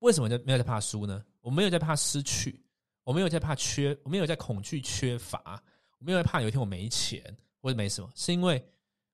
[0.00, 1.24] 为什么就没有在怕输呢？
[1.40, 2.62] 我没有在怕失去，
[3.04, 5.62] 我没有在怕缺，我没有在恐惧缺乏，
[5.98, 7.36] 我没有在怕有一天我没钱。
[7.58, 8.64] 或者没什么，是因为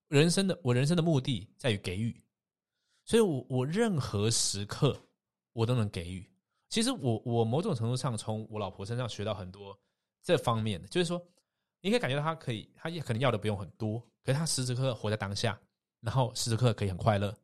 [0.09, 2.23] 人生的我人生的目的在于给予，
[3.03, 5.03] 所以我我任何时刻
[5.53, 6.29] 我都能给予。
[6.69, 9.79] 其实我我某种程度上从我老婆身上学到很多
[10.23, 11.23] 这方面的，就是说
[11.81, 15.61] 你可以感觉到她可以，她也可能要的不用很多，可是她时时刻刻活在当下，
[16.01, 17.37] 然后时时刻刻可以很快乐，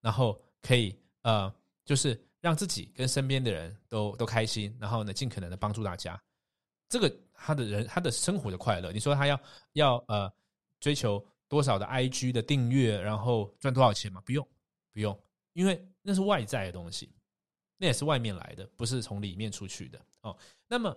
[0.00, 1.52] 然后可以呃，
[1.84, 6.20] 就是让自己跟身边的人都都开心，然后呢，尽可能的帮助大家。
[6.88, 9.40] 这个他的人他的生活的快乐，你说他要
[9.72, 10.32] 要呃
[10.80, 14.20] 追求多少的 IG 的订阅，然后赚多少钱吗？
[14.24, 14.46] 不用
[14.92, 15.16] 不用，
[15.52, 17.12] 因为那是外在的东西，
[17.76, 20.36] 那也是外面来的，不是从里面出去的哦。
[20.66, 20.96] 那么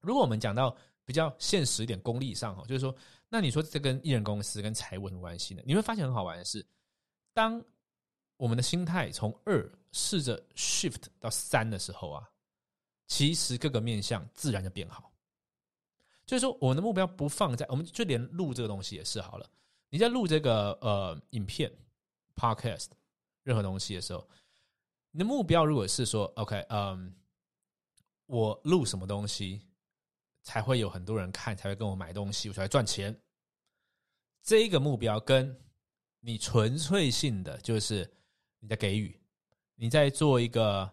[0.00, 2.94] 如果我们讲到比较现实一点、功利上哈，就是说，
[3.28, 5.62] 那你说这跟艺人公司跟财务什么关系呢？
[5.64, 6.64] 你会发现很好玩的是，
[7.32, 7.62] 当
[8.36, 12.28] 我们的心态从二试着 shift 到三的时候啊。
[13.10, 15.10] 其实各个面相自然就变好，
[16.26, 19.48] 就是说我们的目标不放在，我们就连录这个东西也是好了。
[19.88, 21.72] 你在录这个呃影片、
[22.36, 22.88] podcast
[23.44, 24.28] 任何东西的时候，
[25.18, 27.12] 你的目标如果是说 OK，嗯，
[28.26, 29.60] 我录什么东西
[30.44, 33.20] 才会有很多人看，才会跟我买东西，我才赚钱。
[34.44, 35.60] 这一个目标跟
[36.20, 38.08] 你纯粹性的就是
[38.60, 39.20] 你在给予，
[39.74, 40.88] 你在做一个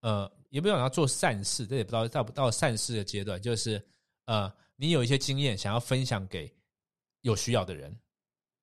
[0.00, 3.86] 呃，也不要讲要做善事，这也不知道到不到善事的阶段，就是
[4.24, 6.50] 呃，你有一些经验想要分享给
[7.20, 7.94] 有需要的人，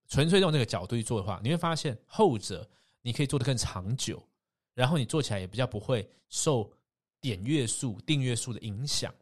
[0.07, 2.67] 纯粹用这个角度去做的话，你会发现后者
[3.03, 4.27] 你可以做得更长久，
[4.73, 6.71] 然后你做起来也比较不会受
[7.21, 9.13] 点阅数、订阅数的影响。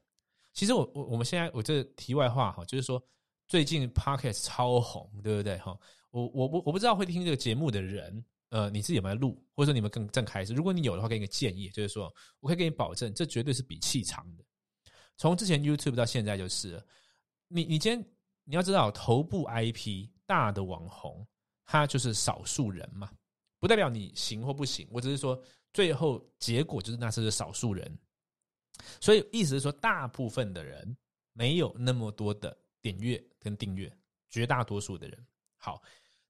[0.54, 3.02] 其实我我我们现在我这题外话哈，就是说。
[3.50, 5.58] 最近 podcast 超红，对不对？
[5.60, 5.74] 哈，
[6.12, 10.54] 我我不我不知道会听这个节目的人，呃，你自己有没有录，或者说你们更正开始？
[10.54, 14.44] 如果你有的话，给你个建议，就是说，我可以给你保证，这绝对是比气长的。
[15.16, 16.84] 从之前 YouTube 到现在，就是
[17.48, 18.06] 你你今天
[18.44, 21.26] 你要知道，头部 IP 大的网红，
[21.64, 23.10] 他就是少数人嘛，
[23.60, 24.88] 不代表你行或不行。
[24.92, 25.42] 我只是说，
[25.74, 27.98] 最后结果就是那是少数人，
[29.00, 30.96] 所以意思是说，大部分的人
[31.34, 32.58] 没有那么多的。
[32.80, 33.92] 点阅跟订阅，
[34.30, 35.82] 绝大多数的人好。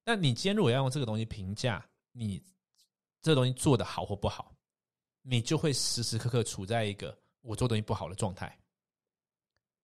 [0.03, 2.41] 那你今天如果要用这个东西评价你
[3.21, 4.55] 这东西做的好或不好，
[5.21, 8.57] 你就会时时刻刻处在一个我做东西不好的状态，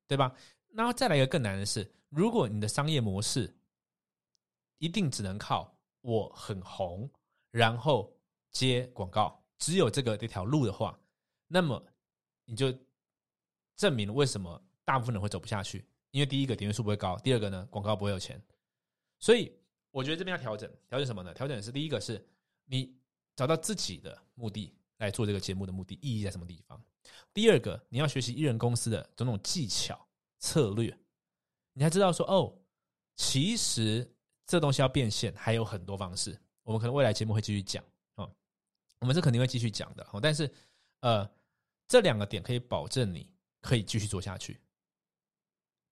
[0.08, 0.34] 对吧？
[0.70, 3.54] 然后再来一个更难的是，如果你的商业模式
[4.80, 7.08] 一定只能靠我很红，
[7.54, 8.12] 然后
[8.50, 11.00] 接广告，只有这个这条路的话，
[11.48, 11.86] 那么
[12.46, 12.76] 你就
[13.76, 15.86] 证明了为什么大部分人会走不下去。
[16.10, 18.42] 因为第一个点阅数不会高，第二个呢广告不会有钱，
[19.20, 19.56] 所以
[19.92, 21.32] 我觉得这边要调整，调整什么呢？
[21.32, 22.24] 调整是第一个是
[22.66, 22.96] 你
[23.36, 26.84] 找到自己的目的来做这个节目的目的意义在什么地方？
[27.34, 30.08] 第二个你要学习艺人公司的种种技巧
[30.39, 30.96] 策略，
[31.74, 32.56] 你才知道说哦，
[33.16, 34.12] 其实
[34.46, 37.84] 这东西要变现还有很多方式，我们可能未来节目会继续讲
[38.15, 38.28] 啊，
[38.99, 40.52] 我们是肯定会继续讲的，但是
[41.02, 41.30] 呃
[41.88, 43.30] 这两个点可以保证你
[43.62, 44.60] 可以继续做下去。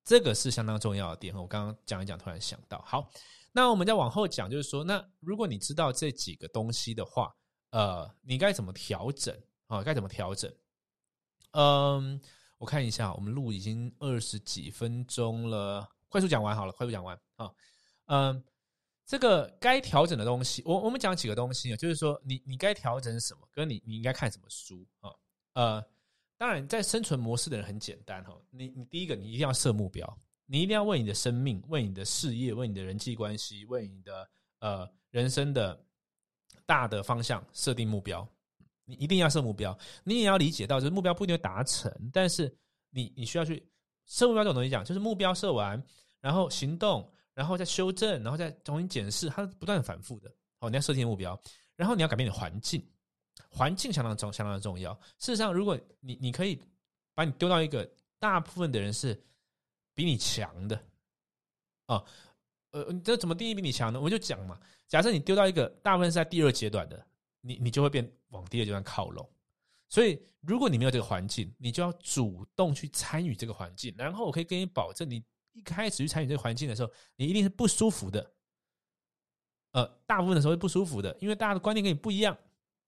[0.04, 3.08] 这个是相当重要的点，我刚刚讲一讲，突然想到，好，
[3.52, 7.32] 那我们再往后讲，就是说，那如果你知道这几个东西的话，
[7.70, 9.84] 呃，你该怎么调整啊？
[9.84, 10.52] 该怎么调整？
[11.52, 12.20] 嗯，
[12.58, 17.52] 我看一下，我们录已经二十几分钟了，快速讲完好了，快速讲完啊。
[18.08, 18.44] 嗯，
[19.12, 25.12] 这个该调整的东西，我我们讲几个东西啊，就是说，你你该调整什么，跟你你应该看什么书啊？
[25.56, 25.86] 呃。
[26.38, 28.34] 当然，在生存模式的人很简单哈。
[28.50, 34.28] 你你第一个，你一定要设目标，你一定要为你的生命、为你的事业、为你的人际关系、为你的
[34.60, 35.78] 呃人生的
[36.66, 38.26] 大的方向设定目标。
[38.86, 42.52] 你一定要设目标，你也要理解到，就是目标不一定会达成，但是
[42.90, 43.70] 你你需要去
[44.06, 45.84] 设目标这种东西讲，就是目标设完，
[46.22, 47.08] 然后行动，
[47.42, 50.32] 然后再修正，然后再重新检视，它不断反复的。
[50.60, 51.42] 哦，你要设定目标，
[51.76, 52.88] 然后你要改变你的环境。
[53.50, 54.94] 环境相当重，相当的重要。
[55.18, 56.62] 事实上，如果你你可以
[57.16, 57.84] 把你丢到一个
[58.20, 59.20] 大部分的人是
[59.96, 60.80] 比你强的，
[61.88, 62.04] 啊，
[62.70, 64.00] 呃，这怎么定义比你强呢？
[64.00, 67.04] 我就讲嘛，假设你丢到一个大部分是在第二阶段的，
[67.42, 69.28] 你你就会变往第二阶段靠拢。
[69.90, 73.92] 所以，如果你没有这个环境，你就要主动去参与这个环境。
[73.98, 75.24] 然后，我可以跟你保证，你
[75.54, 78.32] 一开始去参与这个环境的时候，你一定是不舒服的。
[79.72, 82.38] 呃，大部分的时候是不舒服的，因为大家的观念跟你不一样。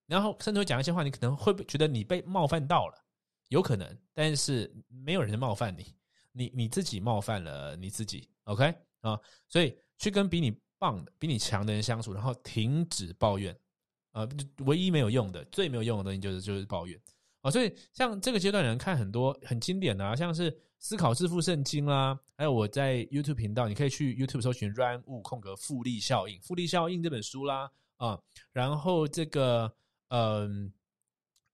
[0.05, 3.05] 然后甚至会讲一些话，你可能会觉得你被冒犯到了，
[3.47, 5.95] 有可能，但是没有人冒犯你，
[6.33, 9.17] 你你自己冒犯了你自己，OK 啊？
[9.47, 13.57] 所以去跟比你棒的、比你强的人相处，然后停止抱怨，
[14.11, 14.27] 啊，
[14.65, 16.99] 唯一没有用的、最没有用的东西就是就是抱怨
[17.39, 17.49] 啊。
[17.49, 20.51] 所以像这个阶段，人看很多很经典的，啊像是
[20.83, 28.19] 《思考致富圣经》啦，还有我在 YouTube 频道，你可以去 YouTube 搜寻 “Run 物空格复利效应”、“复利效应”这本书啦，啊，
[28.51, 29.73] 然后这个。
[30.09, 30.71] 嗯，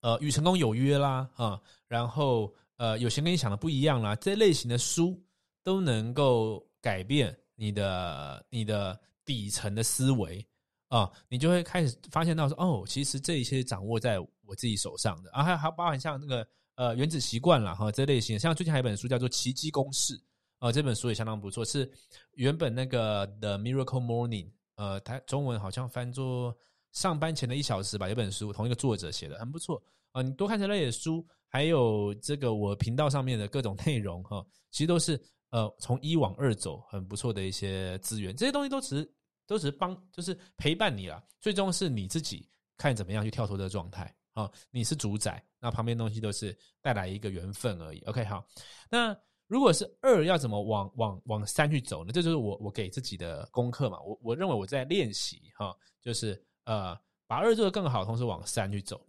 [0.01, 5.17] 呃，与成功有约啦，啊，然后呃，有钱跟你想的不一样啦，这类型的书
[5.63, 10.45] 都能够改变你的你的底层的思维
[10.89, 16.45] 啊，你就会开始发现到说，哦，其实这一些掌握在我自己手上的啊，还还包含像那个
[16.79, 20.17] 呃原子习惯啦，哈，这类型，像最近还有一本书叫做《奇迹公式》
[20.59, 21.91] 啊，这本书也相当不错，是
[22.35, 26.57] 原本那个《The Miracle Morning》，呃，它中文好像翻作。
[26.91, 29.79] 上班前的一小时吧，有本书，同一个作者写的，很不错
[30.11, 30.23] 啊。
[30.23, 38.35] 你多看这类的书，还有这个我频道上面的各种内容哈，其实都是呃从一往二走，很不错的一些资源。
[38.35, 39.13] 这些东西都只是
[39.45, 41.23] 都只是帮，就是陪伴你啦。
[41.39, 44.49] 最终是你自己看怎么样去跳脱这个状态啊。
[44.71, 47.99] 你是主宰，那旁边东西都是带来一个缘分而已。
[48.01, 48.45] OK，好。
[48.89, 49.15] 那
[49.47, 52.11] 如果是二，要怎么往往往三去走呢？
[52.11, 53.99] 这就是我我给自己的功课嘛。
[54.01, 59.05] 我我认为我在练习哈，就是呃把二做得更好，同时往三去走。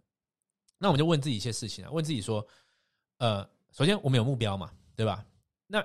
[0.77, 2.45] 那我们就问自己一些事情啊，问自己说，
[3.19, 5.23] 呃，首先我们有目标嘛，对吧？
[5.67, 5.79] 那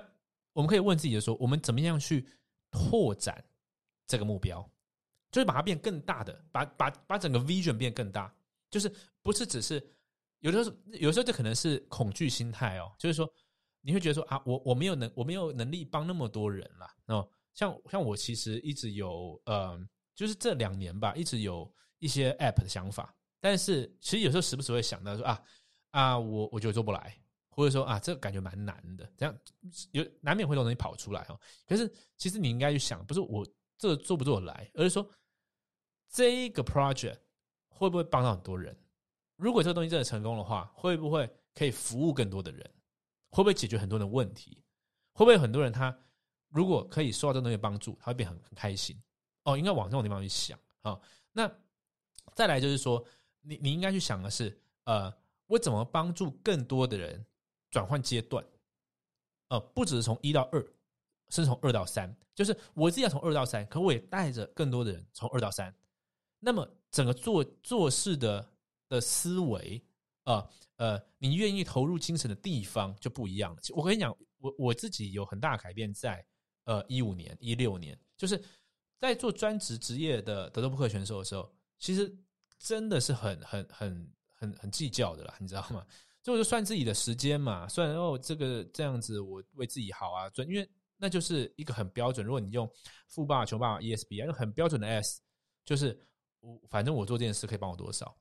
[0.53, 2.27] 我们可以问自己的说，我们怎么样去
[2.71, 3.43] 拓展
[4.07, 4.67] 这个目标？
[5.29, 8.33] 就是把它变更大的，把把把整个 vision 变更大，
[8.71, 9.79] 就是不是只是
[10.39, 13.27] 有的时候，有时候这可能是恐惧心态哦，就是说
[13.81, 19.79] 你会觉得说啊，我我没有能我没有能力帮那么多人了哦，像像我其实一直有呃，
[20.13, 23.13] 就是这两年吧，一直有一些 app 的想法。
[23.39, 25.41] 但是其实有时候时不时会想到说啊
[25.91, 27.17] 啊，我我觉得做不来，
[27.49, 29.37] 或者说啊，这个感觉蛮难的，这样
[29.91, 31.39] 有难免会有东西跑出来哦。
[31.65, 33.47] 可是其实你应该去想，不是我
[33.77, 35.07] 这做不做得来，而是说
[36.09, 37.19] 这个 project
[37.69, 38.75] 会不会帮到很多人？
[39.37, 42.69] 如果这个东西真的成功的话，会不会可以服务更多的人？
[43.29, 44.61] 会不会解决很多的问题？
[45.13, 45.97] 会不会很多人他
[46.49, 49.01] 如果可以受到这东西帮助，他会变很很开心？
[49.45, 50.99] 哦，应该往这种地方去想啊。
[51.31, 51.49] 那
[52.35, 53.01] 再来就是说。
[53.49, 55.13] 你你应该去想的是，呃，
[55.45, 57.25] 我怎么帮助更多的人
[57.71, 58.45] 转换阶段？
[59.47, 60.61] 呃，不只是从一到二，
[61.29, 65.73] 是从二到三，就是我自己要从二到三，可我也带着更多的人从二到三。
[66.39, 68.45] 那么整个做做事的
[68.87, 69.83] 的思维，
[70.23, 73.61] 呃呃，你愿意投入精神的地方就不一样了。
[73.75, 76.25] 我跟你讲，我我自己有很大改变，在
[76.65, 78.41] 呃一五年、一六年，就是
[78.99, 82.17] 在做专职职业的德州扑克选手的时候，其实。
[82.59, 85.85] 真的是很很很很很计较的啦，你知道吗？
[86.23, 92.25] 就我就算自己的时间嘛，算哦这个这样子，我为自己好啊，准，因为那就是一个很标准。
[92.25, 92.67] 如果你用
[93.09, 95.21] 富爸穷爸 ESB 啊，用很标准的 S，
[95.65, 95.95] 就是
[96.39, 98.17] 我反正我做这件事可以帮我多少。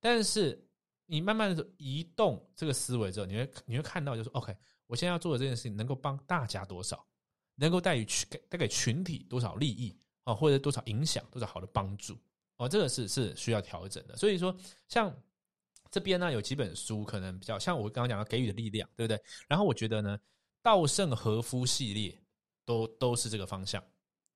[0.00, 0.66] 但是
[1.06, 4.56] 你慢慢的移动这个思维之后，你会你会看到，就是 OK，
[4.86, 7.06] 我现在要做的这件事情能够帮大家多少，
[7.54, 12.18] 能够带于群带给群体多少利益啊，或者多少影响，多少好的帮助。
[12.56, 14.56] 哦，这个是是需要调整的，所以说
[14.88, 15.14] 像
[15.90, 19.22] 这边呢有几本书可能比较像我刚刚讲的给予的力量，对不对？
[19.46, 20.18] 然后我觉得呢，
[20.62, 22.18] 稻盛和夫系列
[22.64, 23.82] 都都是这个方向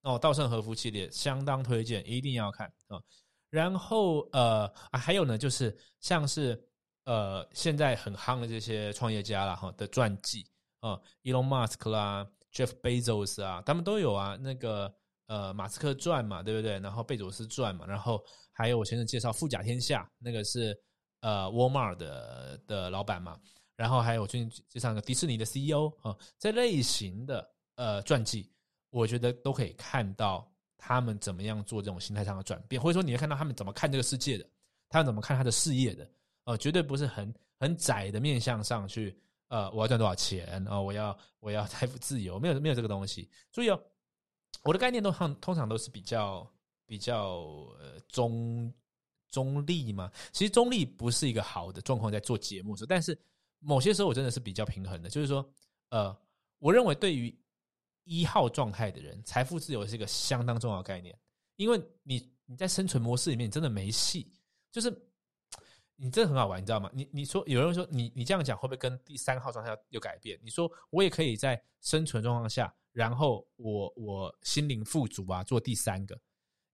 [0.03, 3.01] 哦，稻盛和夫系列相当推荐，一定要看啊。
[3.51, 6.59] 然后呃啊，还有呢，就是像是
[7.05, 10.47] 呃现在很夯的这些创业家啦哈的传记
[10.81, 14.95] 啊，Elon Musk 啦，Jeff Bezos 啊，他们都有啊那个。
[15.31, 16.81] 呃，马斯克传嘛，对不对？
[16.81, 18.21] 然后贝佐斯传嘛，然后
[18.53, 20.77] 还有我先生介绍富甲天下，那个是
[21.21, 23.39] 呃沃尔玛的的老板嘛。
[23.77, 28.53] 然后还有我最近介绍个迪士尼的 CEO 啊，这类型的呃传记，
[28.91, 30.50] 我觉得都可以看到
[30.81, 34.49] 他们怎么样做这种心态上的转变，或者说你会看到他们怎么看这个世界的，
[34.89, 36.11] 他们怎么看他的事业的，
[36.45, 39.15] 呃，绝对不是很很窄的面向上去，
[39.49, 40.81] 呃，我要赚多少钱啊？
[40.81, 43.81] 我要我要财富自由，没有没有这个东西，注意哦。
[44.63, 46.51] 我的概念都通通常都是比较
[46.85, 47.39] 比较
[47.79, 48.73] 呃中
[49.31, 53.17] 中立嘛，其实中立不是一个好的状况，在做节目时候，但是
[53.61, 55.49] 某些时候我真的是比较平衡的，就是说，
[55.91, 56.15] 呃，
[56.59, 57.35] 我认为对于
[58.05, 61.17] 一号状态的人，财富自由是一个相当重要的概念，
[61.57, 64.33] 因为你你在生存模式里面，你真的没戏，
[64.73, 64.91] 就是
[65.97, 66.91] 你真的很好玩，你知道吗？
[66.93, 70.39] 你你说有人说你你这样讲会不会跟第三号状态有改变？
[70.43, 72.75] 你说我也可以在生存状况下。
[72.93, 76.21] 然后我我心灵富足啊，做第三个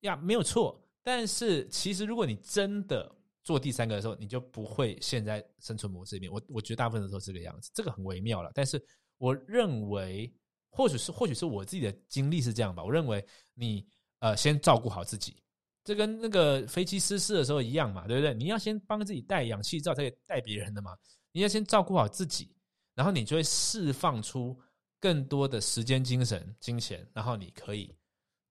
[0.00, 0.82] 呀，没有错。
[1.02, 6.32] 但是其实如果你真的做第三个的时候，你就不会陷在生存模式里面。
[6.32, 8.50] 我我觉得大部分的时候这个样子，这个很微妙了。
[8.54, 8.82] 但是
[9.18, 10.34] 我认为，
[10.70, 12.82] 或许是或许是我自己的经历是这样吧。
[12.82, 13.24] 我认为
[13.54, 13.86] 你
[14.20, 15.42] 呃先照顾好自己，
[15.84, 18.34] 这跟那个飞机失事的时候一样嘛，对不对？
[18.34, 20.96] 你要先帮自己带氧气罩，才可以带别人的嘛。
[21.32, 22.54] 你要先照顾好自己，
[22.94, 24.58] 然后你就会释放出。
[24.98, 27.94] 更多的时间、精神、金钱，然后你可以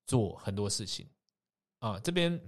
[0.05, 1.09] 做很多事情
[1.79, 1.99] 啊。
[1.99, 2.39] 这边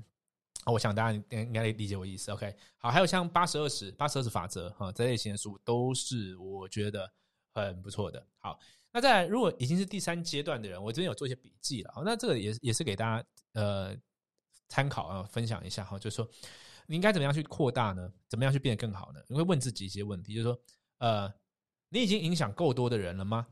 [0.66, 2.32] 我想大家应该理解我意思。
[2.32, 7.12] OK，好，还有像八十二十、八十二十法则哈这类型的书，都是我觉得
[7.56, 8.26] 很不错的。
[8.38, 8.58] 好，
[8.98, 12.02] 那在如果已经是第三阶段的人，我这边有做一些笔记了。
[12.04, 13.96] 那这个也也是给大家呃
[14.70, 16.00] 参考啊，分享一下哈。
[16.00, 16.28] 就是说，
[16.88, 18.12] 你应该怎么样去扩大呢？
[18.28, 19.22] 怎么样去变得更好呢？
[19.28, 20.60] 你会问自己一些问题，就是说，
[20.98, 21.32] 呃，
[21.90, 23.46] 你已经影响够多的人了吗？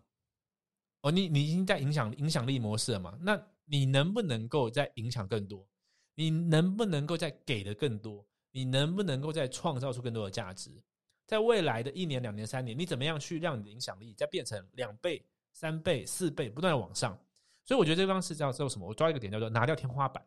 [1.02, 3.16] 哦，你你已经在影响影响力模式了嘛？
[3.22, 5.64] 那你能不能够再影响更多？
[6.16, 8.26] 你能不能够再给的更多？
[8.50, 10.72] 你能不能够再创造出更多的价值？
[11.28, 15.24] 在未来的一年、两年、三年，你怎么样去让你的影响力再变成两倍、
[15.56, 17.18] 三倍、四倍，不断的往上？
[17.64, 18.86] 所以我觉得这个方式叫做什么？
[18.86, 20.24] 我抓一个点叫做拿掉天花板。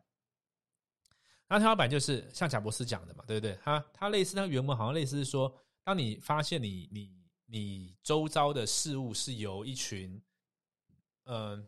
[1.47, 3.55] 那天花板就是像贾博士讲的嘛，对不对？
[3.63, 7.11] 他他类似，他原文好像类似是说，当你发现你你
[7.45, 10.19] 你周遭的事物是由一群，
[11.25, 11.63] 嗯，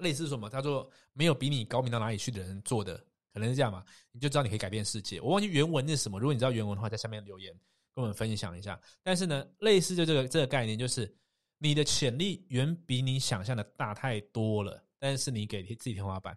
[0.00, 0.50] 类似什么？
[0.50, 3.02] 他说没有比你高明到哪里去的人做的，
[3.32, 3.82] 可能是这样嘛？
[4.12, 5.22] 你就知道你可以改变世界。
[5.22, 7.50] 我忘记原文是什么，如果你知道原文的话，在下面留言
[7.94, 8.78] 跟我们分享一下。
[9.02, 11.10] 但是呢，类似就这个这个概念，就是
[11.58, 16.36] 你的潜力远比你想象的大太多了，但是你给自己天花板，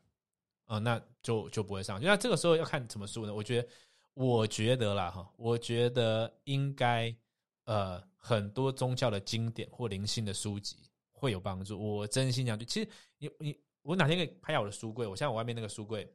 [0.65, 2.01] 啊，那就就不会上。
[2.01, 3.33] 那这个时候要看什么书呢？
[3.33, 3.67] 我觉得，
[4.13, 7.15] 我觉得啦哈，我觉得应该
[7.63, 8.03] 呃。
[8.23, 10.77] 很多宗教的经典或灵性的书籍
[11.11, 11.75] 会有帮助。
[11.81, 15.07] 我真心讲，就其实你你我哪天可以拍下我的书柜？
[15.07, 16.07] 我现在我外面那个书柜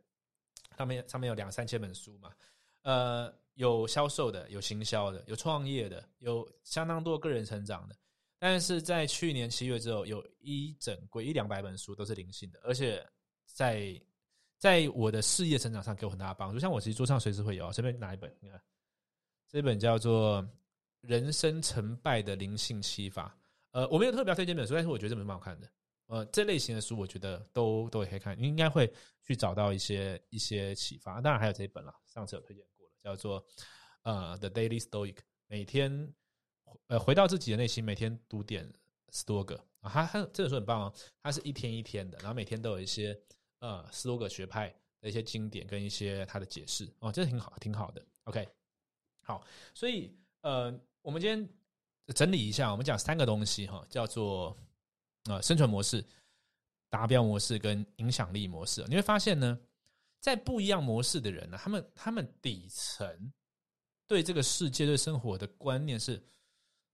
[0.78, 2.30] 上面上面有两三千本书嘛，
[2.82, 7.96] 呃，有销售的，有行销的，有创业的，有相当多个人成长的。
[8.38, 13.04] 但是在去年七月之后，有一整柜一两百本书都是灵性的，而且
[13.44, 14.00] 在
[14.58, 16.58] 在我的事业成长上给我很大的帮助。
[16.58, 18.60] 像我其实桌上随时会有，随便拿一本，你看
[19.48, 20.46] 这本叫做。
[21.02, 23.32] 人生成败的灵性启发，
[23.70, 25.70] 呃，我没有特别推荐这本书，但是我觉得这本蛮好看的。
[26.06, 31.20] 呃，这类型的书我觉得都都可以看，你应该会去找到一些一些启发。
[31.20, 33.46] 当然还有这一本了，上次有推荐过了，叫做
[34.02, 35.14] 呃《The Daily Stoic》，
[35.46, 36.12] 每天
[36.88, 38.70] 呃回到自己的内心，每天读点
[39.10, 43.18] 十多个啊，他他这本书很棒哦，他是一天一天的，然后每天都有一些
[43.60, 48.04] 呃十多个学派的一些经典跟一些他的解释哦，这挺好，挺好的。
[48.24, 48.48] OK，
[49.22, 49.42] 好，
[49.74, 50.78] 所以呃。
[51.06, 51.48] 我们今天
[52.16, 54.56] 整理一下，我们讲三个东西哈，叫做
[55.26, 56.04] 呃生存模式、
[56.90, 58.84] 达标模式跟影响力模式。
[58.88, 59.56] 你会发现呢，
[60.18, 63.32] 在不一样模式的人呢，他们他们底层
[64.08, 66.20] 对这个世界、对生活的观念是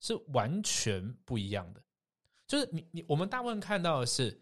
[0.02, 1.82] 是完全不一样的。
[2.46, 4.38] 就是你你我们大部分看到的是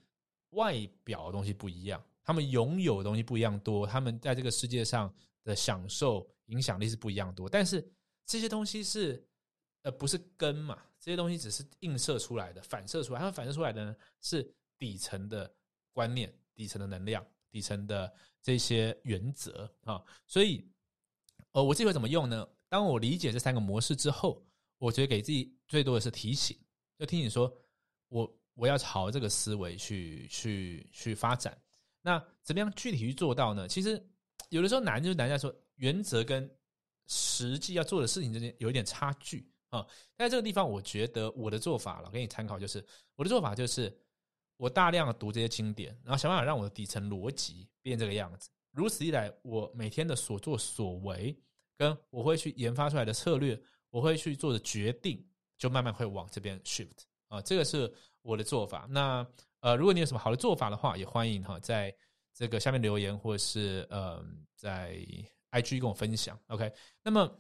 [0.50, 7.88] 外表的东西不一样，他们拥有的东西不一样多，他们在这个世界上的享受、影响力是不一样多，但是
[8.26, 9.24] 这些东西是。
[9.82, 10.78] 呃，不是根嘛？
[10.98, 13.18] 这些东西只是映射出来的，反射出来。
[13.18, 14.46] 它们反射出来的呢，是
[14.76, 15.50] 底层的
[15.94, 20.04] 观念、底层的能量、底层的这些原则啊。
[20.26, 20.70] 所以，
[21.52, 22.46] 呃，我这会怎么用呢？
[22.68, 24.44] 当我理解这三个模式之后，
[24.80, 26.58] 我觉得给自己最多的是提醒，
[26.98, 27.54] 就提醒说，
[28.08, 31.56] 我我要朝这个思维去去去发展。
[32.02, 33.68] 那怎么样具体去做到呢？
[33.68, 34.02] 其实
[34.48, 36.50] 有的时候难，就是难在说原则跟
[37.06, 39.46] 实际要做的事情之间有一点差距。
[39.68, 43.96] 啊，在这个地方，我觉得我的做法了，给你参考，就是我的做法就是，
[44.56, 48.50] 我大量的读这些经典，然后想办法让我的底层逻辑变这个样子。
[48.72, 51.38] 如此一来，我每天的所作所为，
[51.76, 53.60] 跟我会去研发出来的策略，
[53.90, 55.22] 我会去做的决定，
[55.58, 57.40] 就慢慢会往这边 shift 啊。
[57.42, 58.86] 这个是我的做法。
[58.88, 59.26] 那
[59.60, 61.94] 呃，如果你有什么好的做法的话，也欢迎哈，在
[62.34, 64.24] 这个下面留言，或者是呃，
[64.56, 64.96] 在
[65.50, 66.38] IG 跟我分享。
[66.46, 66.72] OK，
[67.02, 67.30] 那么。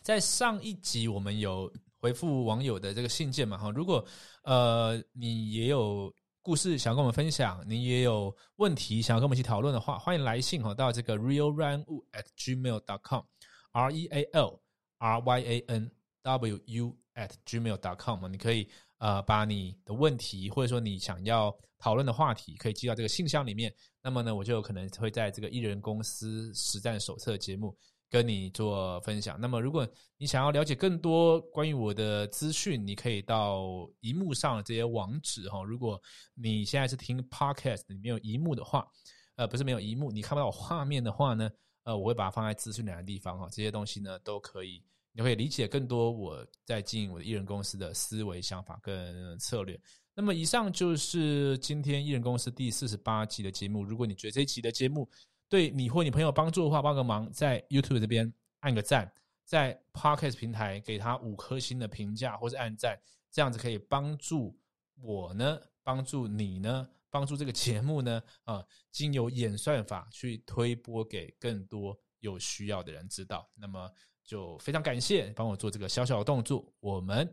[0.00, 3.58] 在上一集我们有回复网友的这个信件嘛？
[3.58, 4.04] 哈，如果
[4.44, 14.60] 呃你也有故事想跟我们分享，你也有问题想要跟我们一起讨论的话，欢迎来信哈到这个 realryanwu at gmail dot com，r e a l
[14.98, 15.90] r y a n
[16.22, 18.68] w u at gmail dot com 嘛，你可以
[18.98, 23.72] 呃把你的问题或者说你想要讨论的话题，可以寄到这个信箱里面。
[24.02, 27.76] 那么呢，我就有可能会在这个艺人公司实战手册节目。
[28.10, 29.38] 跟你做分享。
[29.38, 29.86] 那么，如果
[30.16, 35.62] 你想要了解更多关于我的资讯，你可以到荧幕上的这些网址哈。
[35.62, 36.00] 如果
[36.34, 38.88] 你现在是听 Podcast 里面有荧幕的话，
[39.36, 41.50] 呃，不是没有荧幕，你看不到我画面的话呢，
[41.88, 43.48] 呃，我会把它放在资讯栏的地方哈。
[43.50, 44.82] 这些东西呢，都可以，
[45.12, 49.80] 你会理解更多我在经营我的艺人公司的思维想法跟策略。
[50.14, 53.82] 那么，以上就是今天艺人公司第四十八集的节目。
[53.82, 55.08] 如果你觉得这一期的节目，
[55.48, 58.30] 对你或你朋友帮助的话，帮个忙，在 YouTube 这边
[58.60, 59.10] 按个赞，
[59.46, 64.54] 在 Podcast 平台给他五颗星的评价或者按赞，这样子可以帮助
[65.00, 73.48] 我呢，帮助你呢，帮助这个节目呢，啊，经由演算法去推播给更多有需要的人知道。
[73.54, 73.90] 那么
[74.24, 77.32] 就非常感谢帮我做这个小小的动作，我们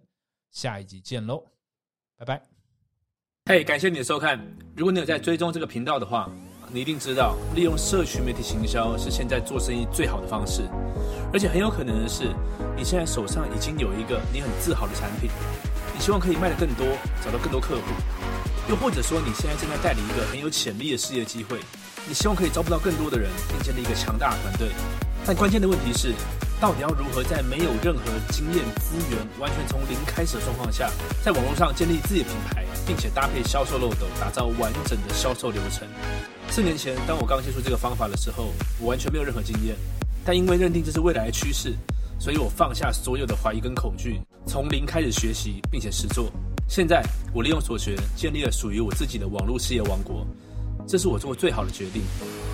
[0.52, 1.46] 下一集见喽，
[2.16, 2.42] 拜拜。
[3.46, 4.40] 嘿，感谢你的收看，
[4.76, 6.30] 如果你有在追踪这个频道的话。
[6.74, 10.64] 你一定知道，利用社群媒体行销是现在做生意最好的方式，
[11.32, 12.36] 而且很有可能的是，
[12.76, 15.30] 你现在手上已经有一个你很自豪的产品，
[15.94, 16.86] 你希望可以卖得更多，
[17.24, 17.84] 找到更多客户，
[18.68, 21.60] 又或者说你现在正在代理一个很有潜力的事业机会，
[22.08, 24.70] 你希望可以招不到更多的人，并建立一个强大的团队。
[25.26, 26.14] 但关键的问题是，
[26.60, 28.02] 到底要如何在没有任何
[28.32, 30.90] 经验资源、完全从零开始的状况下，
[31.24, 35.88] 在网络上建立自己的品牌，并且搭配销售漏斗，打造完整的销售流程？
[36.50, 39.76] 四年前，当我刚接触这个方法的时候，我完全没有任何经验。
[40.26, 41.76] 但因为认定这是未来的趋势，
[42.20, 46.32] 所以我放下所有的怀疑跟恐惧，从零开始学习，并且实做。
[46.68, 47.02] 现在
[47.32, 50.28] 我利用所学，建立了属于我自己的网络事业王国，
[50.88, 52.02] 这是我做过最好的决定。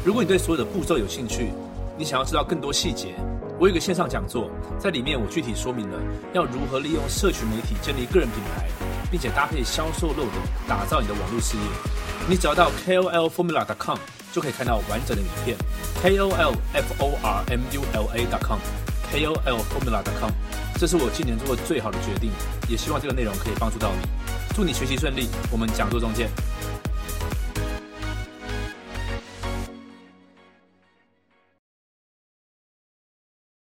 [0.05, 1.49] 如果你对所有的步骤有兴趣，
[1.97, 3.15] 你想要知道更多细节，
[3.57, 5.97] 我有个线上讲座，在里面我具体说明了
[6.33, 8.67] 要如何利用社群媒体建立个人品牌，
[9.09, 10.33] 并且搭配销售漏斗
[10.67, 11.63] 打造你的网络事业。
[12.29, 13.97] 你只要到 KOLFormula.com
[14.33, 15.55] 就可以看到完整的影片
[16.03, 18.59] ，KOLFormula.com
[19.11, 20.31] kol formula dacom。
[20.79, 22.31] 这是我今年做过最好的决定，
[22.67, 24.07] 也希望这个内容可以帮助到你。
[24.55, 26.29] 祝你学习顺利，我们讲座中见。